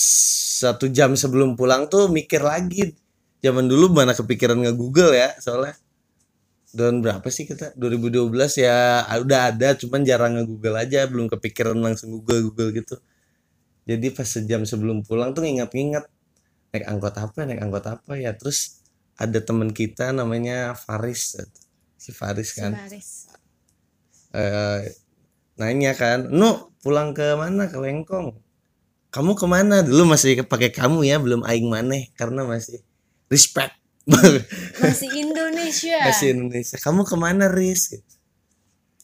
satu 0.61 0.87
jam 0.92 1.16
sebelum 1.16 1.56
pulang 1.56 1.88
tuh 1.88 2.06
mikir 2.06 2.44
lagi. 2.44 2.94
Zaman 3.40 3.64
dulu 3.66 3.88
mana 3.88 4.12
kepikiran 4.12 4.61
nge 4.61 4.76
Google 4.76 5.16
ya 5.16 5.32
soalnya 5.40 5.73
tahun 6.76 7.02
berapa 7.02 7.26
sih 7.28 7.44
kita 7.50 7.74
2012 7.74 8.30
ya 8.62 9.02
udah 9.18 9.40
ada 9.50 9.74
cuman 9.74 10.00
jarang 10.06 10.38
nge 10.38 10.44
Google 10.46 10.76
aja 10.78 11.06
belum 11.10 11.26
kepikiran 11.30 11.76
langsung 11.78 12.14
Google 12.14 12.50
Google 12.50 12.70
gitu 12.74 12.96
jadi 13.88 14.12
pas 14.14 14.28
sejam 14.28 14.62
sebelum 14.62 15.02
pulang 15.02 15.34
tuh 15.34 15.42
ngingat-ngingat 15.42 16.06
naik 16.70 16.84
angkot 16.86 17.14
apa 17.18 17.38
naik 17.46 17.60
angkot 17.62 17.86
apa 17.90 18.12
ya 18.14 18.30
terus 18.38 18.82
ada 19.18 19.42
teman 19.42 19.74
kita 19.74 20.14
namanya 20.14 20.72
Faris 20.78 21.36
si 21.98 22.10
Faris 22.14 22.54
Si 22.54 22.62
kan 22.62 22.72
Baris. 22.78 23.28
eh 24.32 24.94
nanya 25.60 25.92
kan, 25.92 26.32
"Nu, 26.32 26.72
pulang 26.80 27.12
ke 27.12 27.36
mana? 27.36 27.68
Ke 27.68 27.76
Lengkong." 27.76 28.32
Kamu 29.12 29.36
ke 29.36 29.44
mana? 29.44 29.84
Dulu 29.84 30.08
masih 30.08 30.40
pakai 30.48 30.72
kamu 30.72 31.04
ya, 31.04 31.20
belum 31.20 31.44
aing 31.44 31.68
maneh 31.68 32.08
karena 32.16 32.48
masih 32.48 32.80
respect 33.28 33.76
masih 34.80 35.09
Indonesia 35.21 35.99
masih 36.09 36.33
Indonesia. 36.33 36.76
Kamu 36.80 37.04
ke 37.04 37.16
mana, 37.21 37.52
Riz? 37.52 38.00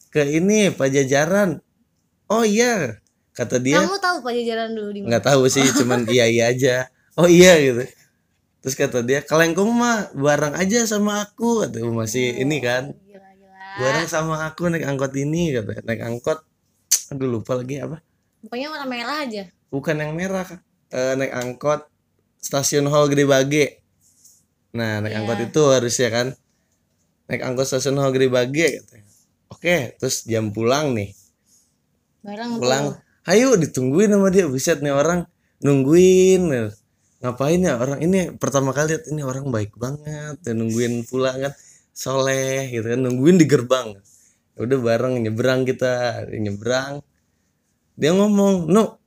Ke 0.09 0.25
ini 0.25 0.73
Pajajaran. 0.73 1.61
Oh 2.27 2.43
iya, 2.43 2.99
kata 3.37 3.63
dia. 3.63 3.79
kamu 3.79 4.03
tahu 4.03 4.17
pajajaran 4.27 4.75
dulu 4.75 4.91
di 4.91 5.01
mana 5.07 5.09
nggak 5.15 5.25
tahu 5.31 5.47
sih, 5.47 5.63
cuman 5.63 6.03
iya 6.15 6.27
iya 6.27 6.51
aja. 6.51 6.91
Oh 7.15 7.31
iya 7.31 7.55
gitu. 7.63 7.87
Terus 8.67 8.75
kata 8.75 9.07
dia, 9.07 9.23
"Ke 9.23 9.39
Lengkong 9.39 9.71
mah 9.71 10.11
bareng 10.11 10.59
aja 10.59 10.83
sama 10.91 11.23
aku." 11.23 11.63
Kata 11.63 11.79
masih 11.87 12.43
ini 12.43 12.59
kan. 12.59 12.91
gila 13.07 13.31
gila 13.39 13.79
Bareng 13.79 14.11
sama 14.11 14.43
aku 14.43 14.67
naik 14.67 14.91
angkot 14.91 15.15
ini 15.15 15.55
kata. 15.55 15.87
Naik 15.87 16.03
angkot 16.03 16.43
aduh 17.15 17.39
lupa 17.39 17.55
lagi 17.55 17.79
apa? 17.79 18.03
pokoknya 18.47 18.67
warna 18.71 18.87
merah 18.87 19.19
aja 19.27 19.43
bukan 19.71 19.97
yang 19.99 20.13
merah. 20.15 20.47
Eh, 20.91 21.15
naik 21.19 21.35
angkot 21.35 21.87
stasiun 22.39 22.87
Hall 22.87 23.11
Gede 23.11 23.27
Bage 23.27 23.83
nah 24.77 25.01
naik 25.01 25.17
Iya. 25.17 25.19
angkot 25.25 25.41
itu 25.41 25.63
harusnya 25.73 26.09
kan 26.13 26.27
naik 27.27 27.43
angkot 27.43 27.67
stasiun 27.67 27.97
Gede 28.13 28.29
Bage 28.29 28.67
katanya 28.85 29.07
oke 29.51 29.77
terus 29.99 30.29
jam 30.29 30.53
pulang 30.53 30.93
nih. 30.93 31.11
Bareng 32.21 32.61
pulang 32.61 32.85
tuh 32.93 32.97
ayo 33.27 33.59
ditungguin 33.59 34.15
sama 34.15 34.29
dia. 34.31 34.47
Buset 34.47 34.79
nih 34.81 34.95
orang 34.95 35.27
nungguin. 35.63 36.71
Ngapain 37.23 37.61
ya 37.61 37.81
orang? 37.81 37.99
Ini 38.03 38.39
pertama 38.39 38.71
kali 38.71 38.95
lihat 38.95 39.05
ini 39.11 39.23
orang 39.25 39.51
baik 39.51 39.75
banget 39.75 40.39
ya, 40.43 40.53
nungguin 40.55 41.07
pulang 41.07 41.37
kan. 41.43 41.53
Soleh 41.97 42.71
gitu 42.71 42.87
kan. 42.87 43.01
Nungguin 43.03 43.37
di 43.41 43.47
gerbang. 43.49 43.97
Ya 44.57 44.59
udah 44.63 44.79
bareng 44.79 45.15
nyebrang 45.23 45.67
kita. 45.67 46.27
Nyebrang. 46.31 47.03
Dia 47.97 48.13
ngomong 48.13 48.69
no 48.69 49.01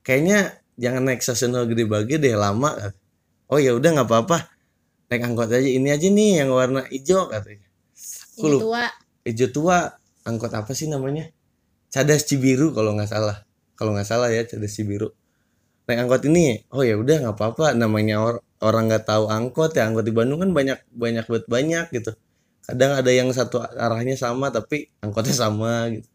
kayaknya 0.00 0.56
jangan 0.80 1.02
naik 1.06 1.22
stasiun 1.22 1.54
Gede 1.70 1.84
Bage 1.86 2.18
deh 2.18 2.34
lama. 2.34 2.72
Oh 3.46 3.62
ya 3.62 3.78
udah 3.78 3.90
nggak 3.94 4.08
apa-apa 4.10 4.55
naik 5.06 5.22
angkot 5.22 5.48
aja 5.48 5.62
ini 5.62 5.88
aja 5.90 6.08
nih 6.10 6.42
yang 6.44 6.50
warna 6.50 6.82
hijau 6.90 7.30
katanya. 7.30 7.66
Aku 8.36 8.46
lupa 8.50 8.62
tua. 8.62 8.84
Hijau 9.26 9.48
tua 9.50 9.78
angkot 10.22 10.52
apa 10.52 10.72
sih 10.74 10.86
namanya? 10.86 11.30
Cadas 11.88 12.26
cibiru 12.26 12.74
kalau 12.74 12.92
nggak 12.98 13.10
salah. 13.10 13.46
Kalau 13.78 13.94
nggak 13.94 14.08
salah 14.08 14.28
ya 14.34 14.42
cadas 14.44 14.74
cibiru. 14.74 15.14
Naik 15.86 16.02
angkot 16.02 16.22
ini 16.26 16.66
oh 16.74 16.82
ya 16.82 16.98
udah 16.98 17.16
nggak 17.22 17.36
apa-apa 17.38 17.78
namanya 17.78 18.18
or- 18.18 18.42
orang 18.58 18.90
nggak 18.90 19.06
tahu 19.06 19.30
angkot 19.30 19.70
ya 19.78 19.86
angkot 19.86 20.02
di 20.02 20.10
Bandung 20.10 20.42
kan 20.42 20.50
banyak 20.50 20.78
banyak 20.90 21.24
buat 21.30 21.44
banyak 21.46 21.86
gitu. 21.94 22.12
Kadang 22.66 22.98
ada 22.98 23.10
yang 23.14 23.30
satu 23.30 23.62
arahnya 23.62 24.18
sama 24.18 24.50
tapi 24.50 24.90
angkotnya 24.98 25.30
sama 25.32 25.86
gitu. 25.94 26.08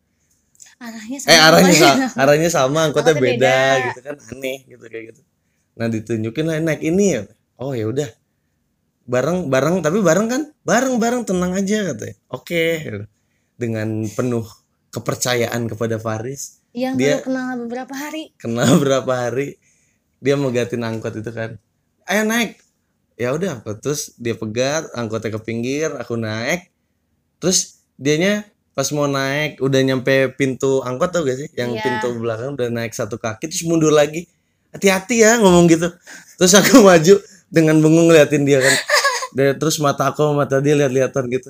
Arahnya 0.82 1.18
sama. 1.22 1.32
eh 1.32 1.40
arahnya 1.40 1.74
sama 1.78 1.96
arahnya 2.22 2.50
sama 2.52 2.80
angkotnya 2.92 3.14
Angkotnya 3.16 3.32
beda, 3.40 3.56
beda. 3.56 3.86
gitu 3.88 4.00
kan. 4.04 4.16
Aneh 4.36 4.58
gitu 4.68 4.86
kayak 4.86 5.04
gitu. 5.16 5.22
Nah 5.80 5.88
ditunjukin 5.88 6.46
lah 6.46 6.58
naik 6.60 6.82
ini 6.84 7.06
ya. 7.16 7.22
Oh 7.56 7.72
ya 7.72 7.88
udah 7.88 8.10
bareng 9.12 9.52
bareng 9.52 9.84
tapi 9.84 10.00
bareng 10.00 10.28
kan? 10.32 10.42
Bareng 10.64 10.96
bareng 10.96 11.28
tenang 11.28 11.52
aja 11.52 11.92
katanya 11.92 12.16
oke 12.32 12.64
dengan 13.60 14.08
penuh 14.10 14.48
kepercayaan 14.90 15.68
kepada 15.68 16.00
Faris. 16.00 16.64
Yang 16.72 16.96
Dia- 16.96 17.20
kenal 17.20 17.60
beberapa 17.60 17.92
hari. 17.92 18.32
Kenal 18.40 18.80
berapa 18.84 19.12
hari. 19.12 19.60
Dia 20.24 20.40
mau 20.40 20.48
gantiin 20.50 20.82
angkot 20.82 21.12
itu 21.14 21.28
kan. 21.30 21.60
Ayo 22.08 22.24
naik. 22.24 22.56
Ya 23.20 23.36
udah 23.36 23.60
terus 23.78 24.16
dia 24.16 24.34
pegat 24.34 24.88
angkotnya 24.96 25.36
ke 25.36 25.40
pinggir 25.44 25.92
aku 25.94 26.16
naik. 26.16 26.72
Terus 27.38 27.84
dianya 28.00 28.48
pas 28.72 28.88
mau 28.96 29.06
naik 29.06 29.60
udah 29.60 29.80
nyampe 29.84 30.32
pintu 30.34 30.80
angkot 30.82 31.12
tau 31.12 31.22
gak 31.22 31.38
sih? 31.38 31.50
Yang 31.54 31.78
Iya. 31.78 31.84
pintu 31.84 32.08
belakang 32.18 32.56
udah 32.56 32.68
naik 32.72 32.96
satu 32.96 33.20
kaki 33.20 33.52
terus 33.52 33.68
mundur 33.68 33.92
lagi. 33.92 34.26
Hati-hati 34.72 35.22
ya 35.22 35.36
ngomong 35.38 35.68
gitu. 35.68 35.92
Terus 36.40 36.54
aku 36.56 36.80
maju 36.88 37.20
dengan 37.52 37.76
bengong 37.78 38.08
ngeliatin 38.08 38.48
dia 38.48 38.64
kan 38.64 38.72
Dan 39.32 39.56
terus 39.56 39.80
mata 39.80 40.12
aku 40.12 40.28
sama 40.28 40.44
mata 40.44 40.60
dia 40.60 40.76
lihat-lihatan 40.76 41.26
gitu. 41.32 41.50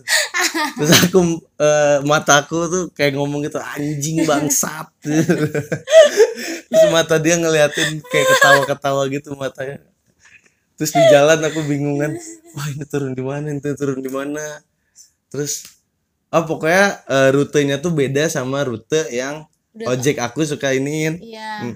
Terus 0.51 0.91
aku 1.07 1.19
eh, 1.57 1.97
mata 2.05 2.43
aku 2.43 2.57
tuh 2.67 2.83
kayak 2.93 3.17
ngomong 3.17 3.45
gitu 3.47 3.57
anjing 3.57 4.23
bangsat. 4.27 4.87
Terus 6.69 6.85
mata 6.93 7.15
dia 7.17 7.35
ngeliatin 7.39 7.99
kayak 8.05 8.27
ketawa-ketawa 8.37 9.03
gitu 9.09 9.33
matanya. 9.35 9.81
Terus 10.77 10.91
di 10.97 11.03
jalan 11.13 11.39
aku 11.45 11.61
bingungan 11.65 12.17
wah 12.57 12.67
ini 12.69 12.85
turun 12.89 13.13
di 13.13 13.23
mana? 13.23 13.53
Ini 13.53 13.61
turun 13.77 13.99
di 14.01 14.11
mana? 14.11 14.61
Terus 15.31 15.65
oh 16.31 16.43
pokoknya 16.47 17.05
eh, 17.07 17.29
rutenya 17.33 17.75
tuh 17.79 17.91
beda 17.91 18.27
sama 18.31 18.63
rute 18.65 19.07
yang 19.11 19.45
Udah 19.71 19.95
ojek 19.95 20.19
aku 20.19 20.43
suka 20.43 20.75
iniin. 20.75 21.15
Iya. 21.23 21.51
Hmm. 21.71 21.75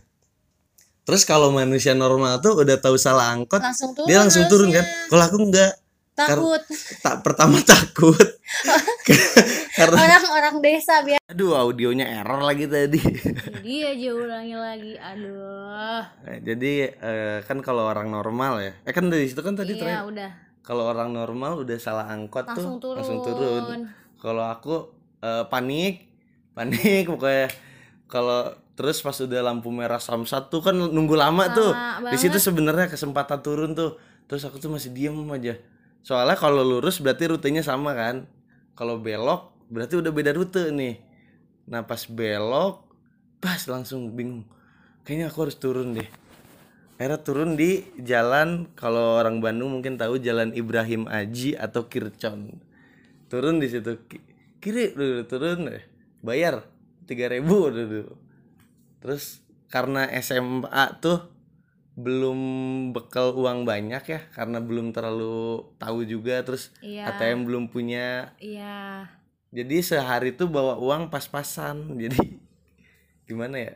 terus 1.05 1.21
kalau 1.21 1.53
manusia 1.53 1.93
normal 1.93 2.41
tuh 2.41 2.65
udah 2.65 2.81
tahu 2.81 2.97
salah 2.97 3.29
angkot 3.29 3.62
langsung 3.62 3.93
turun 3.93 4.09
dia 4.09 4.17
langsung 4.17 4.43
turun 4.50 4.74
kan? 4.74 4.81
kalau 5.05 5.24
aku 5.29 5.38
enggak 5.38 5.71
takut. 6.15 6.62
tak 7.03 7.15
pertama 7.22 7.60
takut. 7.62 8.15
Karena 9.77 10.00
orang-orang 10.07 10.55
desa 10.63 11.03
biar 11.03 11.19
aduh 11.27 11.60
audionya 11.60 12.07
error 12.07 12.39
lagi 12.39 12.65
tadi. 12.65 12.98
Jadi 13.60 13.75
aja 13.84 14.10
ulangi 14.15 14.55
lagi 14.55 14.93
aduh. 14.95 16.01
Nah, 16.05 16.38
jadi 16.39 16.74
eh, 16.95 17.38
kan 17.43 17.60
kalau 17.60 17.91
orang 17.91 18.07
normal 18.07 18.63
ya. 18.63 18.74
Eh 18.88 18.95
kan 18.95 19.12
dari 19.12 19.27
situ 19.27 19.43
kan 19.43 19.60
tadi 19.60 19.75
iya 19.75 19.81
terakhir. 19.84 20.15
udah. 20.15 20.31
Kalau 20.63 20.84
orang 20.88 21.12
normal 21.12 21.62
udah 21.62 21.77
salah 21.77 22.07
angkot 22.07 22.48
langsung 22.48 22.79
tuh 22.79 22.95
turun, 22.95 22.98
langsung 22.98 23.19
turun. 23.22 23.79
Kalau 24.15 24.43
aku 24.48 24.75
eh, 25.19 25.43
panik. 25.51 26.07
Panik 26.55 27.12
pokoknya. 27.12 27.51
Kalau 28.07 28.55
terus 28.79 29.03
pas 29.03 29.17
udah 29.17 29.41
lampu 29.43 29.67
merah 29.75 30.00
samsat 30.00 30.48
tuh 30.48 30.63
kan 30.63 30.77
nunggu 30.77 31.19
lama 31.19 31.51
tuh. 31.51 31.75
Lama 31.75 32.10
di 32.13 32.17
situ 32.22 32.39
sebenarnya 32.39 32.88
kesempatan 32.88 33.43
turun 33.43 33.75
tuh. 33.75 34.00
Terus 34.31 34.48
aku 34.48 34.55
tuh 34.62 34.72
masih 34.72 34.95
diem 34.95 35.13
aja 35.36 35.75
soalnya 36.05 36.38
kalau 36.38 36.62
lurus 36.62 37.01
berarti 37.01 37.33
rutenya 37.33 37.65
sama 37.65 37.97
kan? 37.97 38.29
Kalau 38.77 39.01
belok 39.01 39.57
berarti 39.74 39.97
udah 39.97 40.12
beda 40.13 40.31
rute 40.38 40.69
nih. 40.69 41.01
Nah 41.65 41.81
pas 41.89 42.05
belok 42.05 42.85
pas 43.41 43.59
langsung 43.65 44.13
bingung. 44.13 44.45
Kayaknya 45.01 45.33
aku 45.33 45.50
harus 45.50 45.57
turun 45.57 45.97
deh. 45.97 46.09
Akhirnya 47.01 47.19
turun 47.25 47.57
di 47.57 47.83
jalan 48.00 48.69
kalau 48.77 49.17
orang 49.17 49.41
Bandung 49.41 49.81
mungkin 49.81 49.97
tahu 49.97 50.21
jalan 50.21 50.53
Ibrahim 50.53 51.09
Aji 51.09 51.57
atau 51.57 51.89
Kircon. 51.89 52.62
Turun 53.27 53.57
di 53.57 53.67
situ. 53.67 54.00
Ki- 54.05 54.24
kiri 54.62 54.93
dulu 54.93 55.25
turun 55.25 55.67
deh. 55.67 55.83
Bayar 56.21 56.63
tiga 57.05 57.29
ribu 57.29 57.69
dulu 57.69 58.25
terus 59.00 59.45
karena 59.69 60.09
SMA 60.17 60.97
tuh 60.97 61.29
belum 61.95 62.39
bekal 62.91 63.31
uang 63.31 63.63
banyak 63.63 64.03
ya 64.03 64.19
karena 64.35 64.59
belum 64.59 64.91
terlalu 64.91 65.63
tahu 65.79 66.03
juga 66.03 66.43
terus 66.43 66.75
iya. 66.83 67.07
ATM 67.07 67.47
belum 67.47 67.71
punya. 67.71 68.35
Iya. 68.37 69.07
Jadi 69.55 69.79
sehari 69.79 70.35
tuh 70.35 70.51
bawa 70.51 70.75
uang 70.75 71.07
pas-pasan 71.07 71.87
jadi 72.03 72.19
gimana 73.23 73.57
ya? 73.57 73.73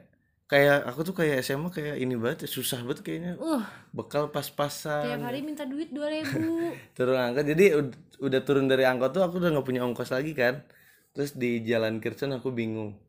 Kayak 0.50 0.82
aku 0.90 1.00
tuh 1.06 1.16
kayak 1.16 1.46
SMA 1.46 1.70
kayak 1.70 1.96
ini 2.02 2.18
banget 2.18 2.44
ya, 2.44 2.50
susah 2.50 2.84
banget 2.84 3.06
kayaknya. 3.08 3.40
Uh. 3.40 3.64
Bekal 3.96 4.28
tiap 4.28 4.36
pas-pasan 4.36 5.24
hari 5.24 5.40
minta 5.40 5.64
duit 5.64 5.88
dua 5.96 6.12
ribu. 6.12 6.74
Turun 6.98 7.16
angkot 7.16 7.48
jadi 7.48 7.66
ud- 7.80 7.98
udah 8.20 8.42
turun 8.44 8.68
dari 8.68 8.84
angkot 8.84 9.16
tuh 9.16 9.24
aku 9.24 9.40
udah 9.40 9.56
nggak 9.56 9.68
punya 9.68 9.82
ongkos 9.88 10.12
lagi 10.12 10.36
kan. 10.36 10.68
Terus 11.16 11.40
di 11.40 11.64
jalan 11.64 12.04
Kircon 12.04 12.36
aku 12.36 12.52
bingung 12.52 13.00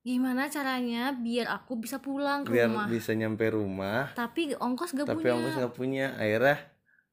gimana 0.00 0.46
caranya 0.48 1.12
biar 1.12 1.50
aku 1.50 1.76
bisa 1.76 1.98
pulang 1.98 2.46
ke 2.46 2.54
biar 2.54 2.70
rumah 2.70 2.86
bisa 2.86 3.12
nyampe 3.12 3.44
rumah 3.48 4.14
tapi 4.14 4.54
ongkos 4.54 4.94
gak 4.94 5.06
tapi 5.06 5.20
punya 5.20 5.34
ongkos 5.36 5.54
nggak 5.58 5.74
punya 5.74 6.06
akhirnya 6.16 6.56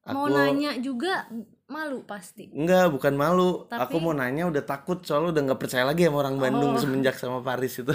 aku 0.02 0.14
mau 0.16 0.26
nanya 0.30 0.70
juga 0.78 1.26
malu 1.66 2.06
pasti 2.06 2.46
Enggak, 2.54 2.94
bukan 2.94 3.18
malu. 3.18 3.66
Tapi- 3.66 3.90
Aku 3.90 3.98
mau 3.98 4.14
nanya 4.14 4.46
udah 4.46 4.62
takut 4.62 5.02
soalnya 5.02 5.34
udah 5.34 5.42
nggak 5.50 5.60
percaya 5.60 5.82
lagi 5.82 6.06
sama 6.06 6.22
orang 6.22 6.38
Bandung 6.38 6.72
Oh. 6.72 6.80
semenjak 6.80 7.18
sama 7.18 7.42
Paris 7.42 7.74
itu. 7.76 7.90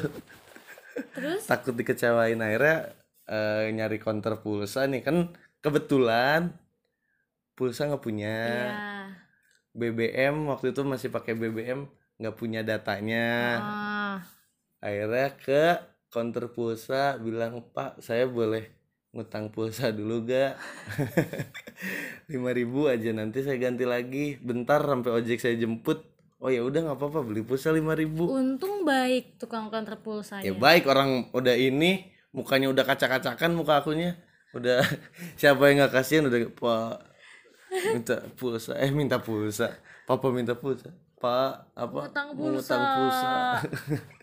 terus 1.16 1.48
takut 1.48 1.72
dikecewain 1.72 2.36
akhirnya 2.36 2.92
eh, 3.26 3.72
nyari 3.72 3.96
counter 3.96 4.36
pulsa 4.38 4.84
nih 4.86 5.00
kan 5.00 5.32
kebetulan 5.60 6.52
pulsa 7.54 7.88
nggak 7.88 8.04
punya. 8.04 8.36
iya 8.44 8.72
BBM 9.72 10.52
waktu 10.52 10.76
itu 10.76 10.84
masih 10.84 11.08
pakai 11.08 11.32
BBM 11.32 11.88
nggak 12.20 12.36
punya 12.36 12.60
datanya. 12.62 13.56
ah 13.58 13.91
Akhirnya 14.82 15.38
ke 15.38 15.64
counter 16.10 16.50
pulsa 16.50 17.16
bilang, 17.16 17.62
"Pak, 17.72 18.02
saya 18.02 18.26
boleh 18.26 18.66
ngutang 19.14 19.54
pulsa 19.54 19.94
dulu 19.94 20.26
gak? 20.26 20.58
5000 22.28 22.34
aja 22.94 23.10
nanti 23.14 23.46
saya 23.46 23.58
ganti 23.58 23.86
lagi. 23.86 24.36
Bentar 24.42 24.82
sampai 24.82 25.12
ojek 25.14 25.38
saya 25.38 25.56
jemput." 25.56 26.02
Oh 26.42 26.50
ya 26.50 26.66
udah 26.66 26.82
nggak 26.82 26.98
apa-apa 26.98 27.22
beli 27.22 27.46
pulsa 27.46 27.70
5000 27.70 28.18
untung 28.26 28.82
baik 28.82 29.38
tukang 29.38 29.70
counter 29.70 29.94
pulsanya 30.02 30.42
Ya 30.42 30.58
baik 30.58 30.90
orang 30.90 31.30
udah 31.38 31.54
ini 31.54 32.10
mukanya 32.34 32.74
udah 32.74 32.82
kacak-kacakan 32.82 33.54
muka 33.54 33.86
akunya. 33.86 34.18
Udah 34.50 34.82
siapa 35.40 35.70
yang 35.70 35.86
nggak 35.86 35.94
kasihan 35.94 36.26
udah 36.26 36.50
Pak 36.50 36.98
minta 37.94 38.26
pulsa 38.34 38.74
eh 38.74 38.90
minta 38.90 39.22
pulsa. 39.22 39.78
Papa 40.10 40.34
minta 40.34 40.58
pulsa. 40.58 40.90
Pak 41.22 41.78
apa 41.78 42.10
Ngutang 42.10 42.30
pulsa. 42.34 42.74
ngutang 42.74 42.84
pulsa. 42.98 43.30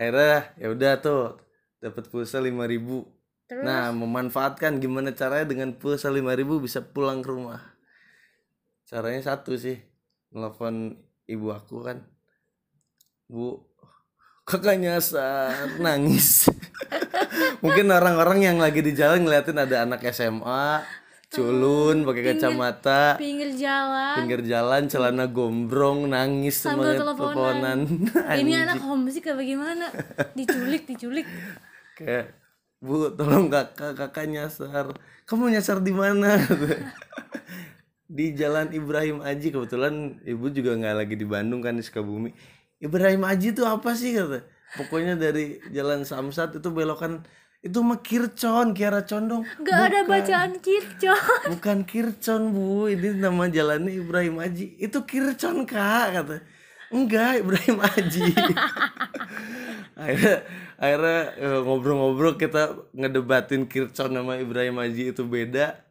Akhirnya 0.00 0.56
ya 0.56 0.72
udah 0.72 0.92
tuh 1.04 1.36
dapat 1.76 2.08
pulsa 2.08 2.40
5000 2.40 2.56
terus 3.44 3.66
Nah, 3.66 3.92
memanfaatkan 3.92 4.80
gimana 4.80 5.12
caranya 5.12 5.52
dengan 5.52 5.76
pulsa 5.76 6.08
5000 6.08 6.56
bisa 6.56 6.80
pulang 6.80 7.20
ke 7.20 7.28
rumah. 7.28 7.60
Caranya 8.88 9.20
satu 9.20 9.60
sih. 9.60 9.76
Nelfon 10.32 10.96
ibu 11.28 11.52
aku 11.52 11.84
kan. 11.84 12.00
Bu, 13.28 13.60
kakak 14.48 14.80
nyasar, 14.80 15.76
nangis. 15.82 16.48
Mungkin 17.62 17.92
orang-orang 17.92 18.40
yang 18.40 18.56
lagi 18.56 18.80
di 18.80 18.96
jalan 18.96 19.26
ngeliatin 19.26 19.60
ada 19.60 19.84
anak 19.84 20.00
SMA, 20.14 20.80
culun, 21.30 22.02
pakai 22.02 22.22
kacamata, 22.34 23.14
pinggir 23.14 23.54
jalan. 23.54 24.18
Pinggir 24.18 24.42
jalan, 24.42 24.82
celana 24.90 25.30
gombrong, 25.30 26.10
nangis 26.10 26.58
Sambil 26.58 26.98
semangat 26.98 26.98
teleponan. 26.98 27.78
teleponan. 27.86 28.38
ini 28.42 28.52
anak 28.58 28.82
homesick 28.82 29.30
apa 29.30 29.42
gimana 29.46 29.86
diculik 30.34 30.90
diculik. 30.90 31.26
Kayak 31.98 32.34
bu 32.82 33.14
tolong 33.14 33.46
kakak 33.46 33.94
kakak 33.94 34.26
nyasar. 34.26 34.90
Kamu 35.22 35.54
nyasar 35.54 35.78
di 35.78 35.94
mana? 35.94 36.34
Di 38.10 38.34
jalan 38.34 38.74
Ibrahim 38.74 39.22
Aji. 39.22 39.54
Kebetulan 39.54 40.18
ibu 40.26 40.50
juga 40.50 40.74
nggak 40.74 40.96
lagi 40.98 41.14
di 41.14 41.22
Bandung 41.22 41.62
kan 41.62 41.78
di 41.78 41.84
Sukabumi. 41.86 42.34
Ibrahim 42.82 43.22
Aji 43.22 43.54
itu 43.54 43.62
apa 43.62 43.94
sih? 43.94 44.18
kata. 44.18 44.42
Pokoknya 44.74 45.14
dari 45.14 45.62
jalan 45.70 46.02
Samsat 46.02 46.58
itu 46.58 46.74
belokan 46.74 47.22
itu 47.60 47.78
mah 47.84 48.00
Kircon 48.00 48.72
Kiara 48.72 49.04
Condong 49.04 49.44
Gak 49.60 49.92
ada 49.92 50.00
bacaan 50.08 50.56
kircon. 50.64 51.52
Bukan 51.52 51.84
Kircon 51.84 52.56
bu. 52.56 52.88
Ini 52.88 53.20
nama 53.20 53.52
jalannya 53.52 54.00
Ibrahim 54.00 54.40
Aji. 54.40 54.80
Itu 54.80 55.04
Kircon 55.04 55.68
kak 55.68 56.08
kata. 56.16 56.36
Enggak 56.88 57.44
Ibrahim 57.44 57.76
Aji. 57.84 58.32
Akhirnya 60.00 60.36
akhirnya 60.80 61.20
eh, 61.36 61.60
ngobrol-ngobrol 61.60 62.40
kita 62.40 62.80
ngedebatin 62.96 63.68
Kircon 63.68 64.16
sama 64.16 64.40
Ibrahim 64.40 64.80
Aji 64.80 65.12
itu 65.12 65.20
beda. 65.28 65.84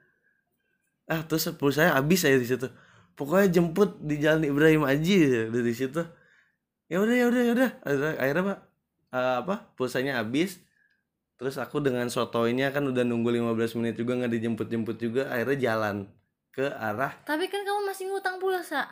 Ah 1.06 1.22
terus 1.22 1.54
pulsa 1.54 1.86
saya 1.86 2.02
habis 2.02 2.26
saya 2.26 2.42
di 2.42 2.50
situ. 2.50 2.66
Pokoknya 3.14 3.62
jemput 3.62 4.02
di 4.02 4.18
jalan 4.18 4.42
Ibrahim 4.42 4.90
Aji 4.90 5.54
dari 5.54 5.74
situ. 5.78 6.02
Ya 6.90 6.98
udah 6.98 7.14
ya 7.14 7.26
udah 7.30 7.42
ya 7.46 7.52
udah. 7.54 7.72
Akhirnya, 7.86 8.14
akhirnya 8.18 8.44
pak 8.50 8.60
eh, 9.14 9.36
apa 9.46 9.56
pulsanya 9.78 10.18
habis 10.18 10.58
terus 11.40 11.56
aku 11.56 11.80
dengan 11.80 12.12
sotoinya 12.12 12.76
kan 12.76 12.84
udah 12.84 13.08
nunggu 13.08 13.32
15 13.32 13.80
menit 13.80 13.96
juga 13.96 14.20
nggak 14.20 14.32
dijemput-jemput 14.36 14.98
juga 15.00 15.32
akhirnya 15.32 15.72
jalan 15.72 16.12
ke 16.52 16.68
arah 16.68 17.16
tapi 17.24 17.48
kan 17.48 17.64
kamu 17.64 17.88
masih 17.88 18.12
ngutang 18.12 18.38
pulsa? 18.44 18.92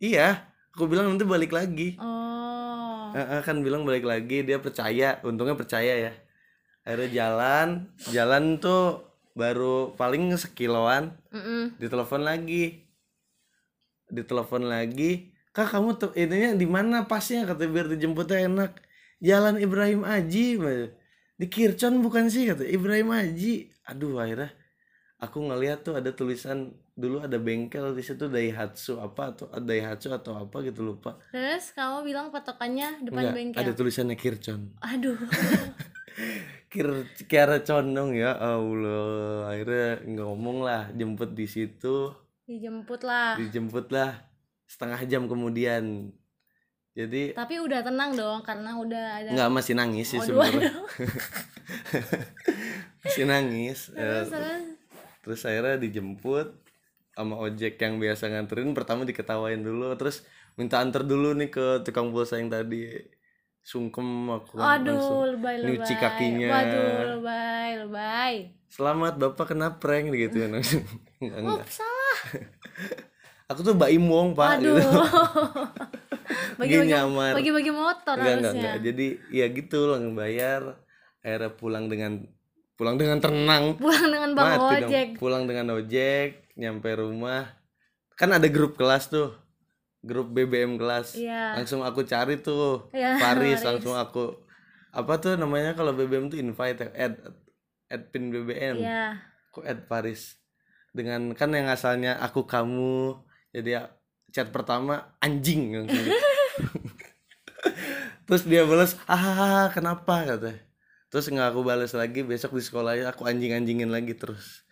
Iya 0.00 0.56
aku 0.76 0.88
bilang 0.92 1.08
nanti 1.08 1.24
balik 1.24 1.56
lagi. 1.56 1.96
Oh. 1.96 3.08
Kan 3.16 3.64
bilang 3.64 3.88
balik 3.88 4.04
lagi 4.04 4.44
dia 4.44 4.60
percaya 4.60 5.16
untungnya 5.24 5.56
percaya 5.56 6.08
ya. 6.08 6.12
Akhirnya 6.84 7.08
jalan 7.12 7.68
jalan 8.12 8.60
tuh 8.60 9.08
baru 9.32 9.96
paling 9.96 10.32
sekiloan. 10.36 11.16
Mm-mm. 11.32 11.80
ditelepon 11.80 12.24
lagi. 12.24 12.84
Ditelepon 14.12 14.68
lagi 14.68 15.32
kak 15.56 15.72
kamu 15.72 15.96
tuh 15.96 16.12
ininya 16.12 16.52
di 16.52 16.68
mana 16.68 17.08
pasnya? 17.08 17.48
kata 17.48 17.64
biar 17.64 17.88
dijemputnya 17.88 18.44
enak. 18.44 18.72
Jalan 19.24 19.56
Ibrahim 19.56 20.04
Aji. 20.04 20.60
Di 21.36 21.46
Kircon 21.52 22.00
bukan 22.00 22.32
sih 22.32 22.48
kata 22.48 22.64
Ibrahim 22.64 23.12
Aji 23.12 23.68
aduh 23.84 24.16
akhirnya 24.20 24.50
aku 25.20 25.48
ngeliat 25.48 25.84
tuh 25.84 25.96
ada 25.96 26.12
tulisan 26.12 26.72
dulu 26.96 27.20
ada 27.20 27.36
bengkel 27.36 27.92
di 27.92 28.00
situ 28.04 28.28
Daihatsu 28.28 29.00
apa 29.00 29.36
atau 29.36 29.46
Daihatsu 29.52 30.08
atau 30.12 30.32
apa 30.40 30.64
gitu 30.64 30.80
lupa. 30.80 31.20
Terus 31.28 31.72
kamu 31.76 32.08
bilang 32.08 32.26
patokannya 32.32 33.04
depan 33.04 33.32
Enggak, 33.32 33.36
bengkel. 33.36 33.60
ada 33.60 33.72
tulisannya 33.76 34.16
Kircon. 34.16 34.72
Aduh. 34.80 35.16
Kir 36.72 36.88
Kiara 37.28 37.60
condong 37.60 38.16
ya 38.16 38.32
Allah. 38.36 39.52
Akhirnya 39.52 40.00
ngomong 40.08 40.64
lah 40.64 40.88
jemput 40.96 41.36
di 41.36 41.44
situ. 41.44 42.12
Dijemput 42.48 43.04
lah. 43.04 43.36
Dijemput 43.36 43.92
lah 43.92 44.16
setengah 44.66 45.00
jam 45.06 45.28
kemudian 45.30 46.10
jadi 46.96 47.36
tapi 47.36 47.60
udah 47.60 47.84
tenang 47.84 48.16
dong 48.16 48.40
karena 48.40 48.72
udah 48.72 49.04
ada 49.20 49.28
nggak 49.36 49.50
masih 49.52 49.76
nangis 49.76 50.06
sih 50.16 50.18
Aduh, 50.18 50.40
sebenarnya 50.40 50.72
masih 53.04 53.24
nangis 53.28 53.78
Eh, 53.92 54.00
terus 54.00 54.28
terus 54.32 54.62
terus 55.20 55.40
akhirnya 55.44 55.76
dijemput 55.76 56.48
sama 57.12 57.36
ojek 57.36 57.76
yang 57.76 58.00
biasa 58.00 58.32
nganterin 58.32 58.72
pertama 58.72 59.04
diketawain 59.04 59.60
dulu 59.60 59.92
terus 60.00 60.24
minta 60.56 60.80
antar 60.80 61.04
dulu 61.04 61.36
nih 61.36 61.52
ke 61.52 61.84
tukang 61.84 62.12
pulsa 62.16 62.40
yang 62.40 62.48
tadi 62.48 62.96
sungkem 63.60 64.30
aku 64.30 64.56
kan 64.56 64.80
langsung. 64.80 64.94
aduh 64.94 65.24
lebay 65.34 65.56
lebay 65.58 65.68
nyuci 65.74 65.94
kakinya. 65.98 66.48
waduh 66.54 67.00
lebay 67.18 67.70
lebay 67.82 68.34
selamat 68.70 69.14
bapak 69.18 69.46
kena 69.52 69.74
prank 69.76 70.14
gitu 70.14 70.46
kan 70.46 70.50
langsung 70.60 70.84
enggak, 71.18 71.38
enggak. 71.44 71.60
oh 71.60 71.68
salah 71.68 72.16
aku 73.50 73.60
tuh 73.66 73.74
Mbak 73.74 73.90
Imong 73.96 74.28
pak 74.38 74.62
Aduh. 74.62 74.78
gitu 74.78 74.88
Bagi-bagi 76.58 76.90
nyamar. 76.90 77.32
bagi-bagi 77.34 77.70
motor 77.70 78.14
enggak 78.14 78.34
enggak 78.34 78.34
harusnya. 78.44 78.52
enggak 78.52 78.76
jadi 78.82 79.06
ya 79.30 79.46
gitu 79.48 79.78
lah 79.86 79.98
bayar 80.10 80.62
akhirnya 81.20 81.50
pulang 81.52 81.86
dengan 81.86 82.12
pulang 82.74 82.94
dengan 82.94 83.18
tenang 83.18 83.64
Pulang 83.76 84.06
dengan 84.06 84.30
bang 84.32 84.46
Mati 84.48 84.60
dong. 84.60 84.70
ojek. 84.86 85.08
pulang 85.16 85.42
dengan 85.44 85.66
ojek 85.72 86.28
nyampe 86.54 86.90
rumah 86.92 87.50
kan 88.12 88.30
ada 88.30 88.46
grup 88.46 88.74
kelas 88.74 89.06
tuh 89.06 89.32
grup 90.00 90.28
BBM 90.28 90.76
kelas 90.76 91.14
Iya. 91.14 91.56
langsung 91.56 91.80
aku 91.80 92.02
cari 92.02 92.36
tuh 92.36 92.86
Iya, 92.90 93.16
Faris 93.22 93.58
Faris. 93.58 93.62
langsung 93.64 93.92
aku 93.92 94.38
apa 94.90 95.12
tuh 95.16 95.34
namanya 95.34 95.72
kalau 95.72 95.92
BBM 95.92 96.26
tuh 96.26 96.36
invite 96.36 96.78
ya, 96.78 96.88
add 96.94 97.16
add 97.86 98.04
pin 98.08 98.28
BBM 98.28 98.76
Iya. 98.78 99.18
aku 99.50 99.60
add 99.62 99.84
Faris 99.84 100.38
dengan 100.90 101.32
kan 101.32 101.50
yang 101.50 101.66
asalnya 101.66 102.16
aku 102.16 102.44
kamu 102.44 103.20
jadi 103.50 103.70
ya, 103.70 103.82
chat 104.36 104.52
pertama 104.52 105.16
anjing 105.24 105.72
gitu. 105.72 105.96
terus 108.28 108.44
dia 108.44 108.68
balas 108.68 109.00
ah 109.08 109.72
kenapa? 109.72 110.28
katanya. 110.28 110.60
Terus 111.08 111.32
nggak 111.32 111.56
aku 111.56 111.60
balas 111.64 111.96
lagi 111.96 112.20
besok 112.20 112.52
di 112.52 112.60
sekolahnya 112.60 113.16
aku 113.16 113.24
anjing 113.24 113.56
anjingin 113.56 113.88
lagi 113.88 114.12
terus. 114.12 114.68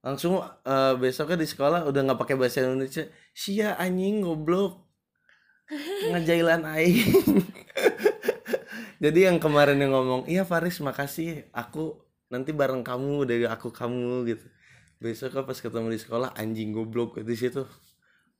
Langsung 0.00 0.40
eh, 0.40 0.94
besoknya 0.96 1.36
di 1.36 1.44
sekolah 1.44 1.84
udah 1.84 2.00
nggak 2.08 2.20
pakai 2.24 2.40
bahasa 2.40 2.64
Indonesia 2.64 3.04
sia 3.36 3.76
anjing 3.76 4.24
goblok. 4.24 4.88
Ngejailan 6.08 6.64
aing. 6.64 7.04
Jadi 9.04 9.28
yang 9.28 9.36
kemarin 9.36 9.76
yang 9.76 9.92
ngomong 9.92 10.24
iya 10.24 10.48
Faris 10.48 10.80
makasih. 10.80 11.52
Aku 11.52 12.00
nanti 12.32 12.56
bareng 12.56 12.80
kamu 12.80 13.28
dari 13.28 13.44
aku 13.44 13.68
kamu 13.68 14.24
gitu. 14.24 14.48
Besok 15.04 15.44
pas 15.44 15.60
ketemu 15.60 15.92
di 15.92 16.00
sekolah 16.00 16.32
anjing 16.32 16.72
goblok 16.72 17.20
di 17.20 17.36
situ 17.36 17.68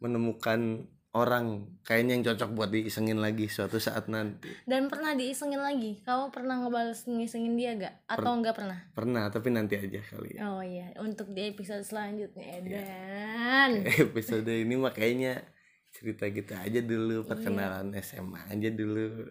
menemukan 0.00 0.88
orang 1.10 1.66
kayaknya 1.82 2.12
yang 2.14 2.24
cocok 2.30 2.50
buat 2.54 2.70
diisengin 2.70 3.18
lagi 3.18 3.50
suatu 3.50 3.82
saat 3.82 4.06
nanti 4.06 4.46
Dan 4.62 4.86
pernah 4.86 5.10
diisengin 5.18 5.58
lagi. 5.58 5.98
Kamu 6.06 6.30
pernah 6.30 6.62
ngebales 6.62 7.02
ngisengin 7.10 7.58
dia 7.58 7.74
gak? 7.74 8.06
Atau 8.06 8.30
enggak 8.30 8.54
pernah? 8.54 8.78
pernah 8.94 9.26
tapi 9.26 9.50
nanti 9.50 9.74
aja 9.74 9.98
kali 10.06 10.38
ya 10.38 10.40
Oh 10.46 10.62
iya, 10.62 10.94
untuk 11.02 11.34
di 11.34 11.50
episode 11.50 11.82
selanjutnya 11.82 12.46
Iya. 12.62 12.62
Edan. 12.62 13.70
episode 14.06 14.46
ini 14.46 14.74
mah 14.78 14.94
kayaknya 14.94 15.42
cerita 15.90 16.30
gitu 16.30 16.54
aja 16.54 16.78
dulu 16.78 17.26
perkenalan 17.26 17.90
SMA 17.98 18.46
aja 18.46 18.70
dulu 18.70 19.26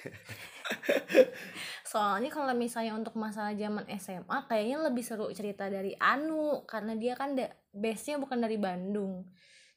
Soalnya 1.90 2.30
kalau 2.32 2.54
misalnya 2.56 2.94
untuk 2.96 3.18
masalah 3.20 3.52
zaman 3.52 3.84
SMA 3.98 4.46
kayaknya 4.48 4.78
lebih 4.80 5.04
seru 5.04 5.28
cerita 5.34 5.66
dari 5.68 5.92
Anu 5.98 6.64
karena 6.64 6.94
dia 6.96 7.18
kan 7.18 7.34
base-nya 7.74 8.16
bukan 8.16 8.38
dari 8.40 8.56
Bandung. 8.56 9.26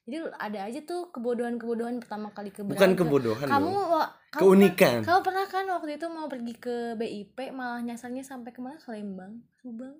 Jadi 0.03 0.19
ada 0.33 0.59
aja 0.63 0.79
tuh 0.81 1.07
kebodohan-kebodohan 1.09 1.95
pertama 1.97 2.27
kali 2.29 2.51
ke 2.51 2.59
bukan 2.61 2.91
kebodohan 2.91 3.47
Kamu 3.47 3.71
wa- 3.71 4.11
kamu 4.29 4.41
keunikan 4.41 4.99
Kamu 4.99 5.19
pernah 5.21 5.45
kan 5.45 5.63
waktu 5.65 5.95
itu 5.95 6.07
mau 6.07 6.27
pergi 6.27 6.53
ke 6.53 6.75
BIP 6.93 7.49
malah 7.49 7.79
nyasarnya 7.79 8.19
sampai 8.19 8.49
ke 8.49 8.59
mana 8.59 8.75
ke 8.75 8.91
Lembang, 8.91 9.39
Subang. 9.55 9.95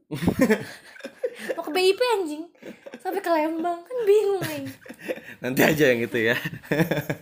mau 1.56 1.64
ke 1.64 1.72
BIP 1.72 2.00
anjing 2.14 2.44
sampai 2.98 3.20
ke 3.20 3.32
Lembang 3.32 3.80
kan 3.80 3.98
bingung 4.04 4.44
nih. 4.44 4.66
nanti 5.42 5.62
aja 5.62 5.84
yang 5.88 6.02
itu 6.02 6.20
ya 6.26 6.36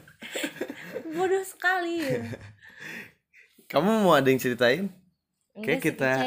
Bodoh 1.12 1.44
sekali. 1.44 2.02
ya. 2.02 2.24
kamu 3.68 4.02
mau 4.02 4.14
ada 4.14 4.26
yang 4.26 4.38
ceritain 4.38 4.90
sih, 5.54 5.78
kita- 5.78 6.24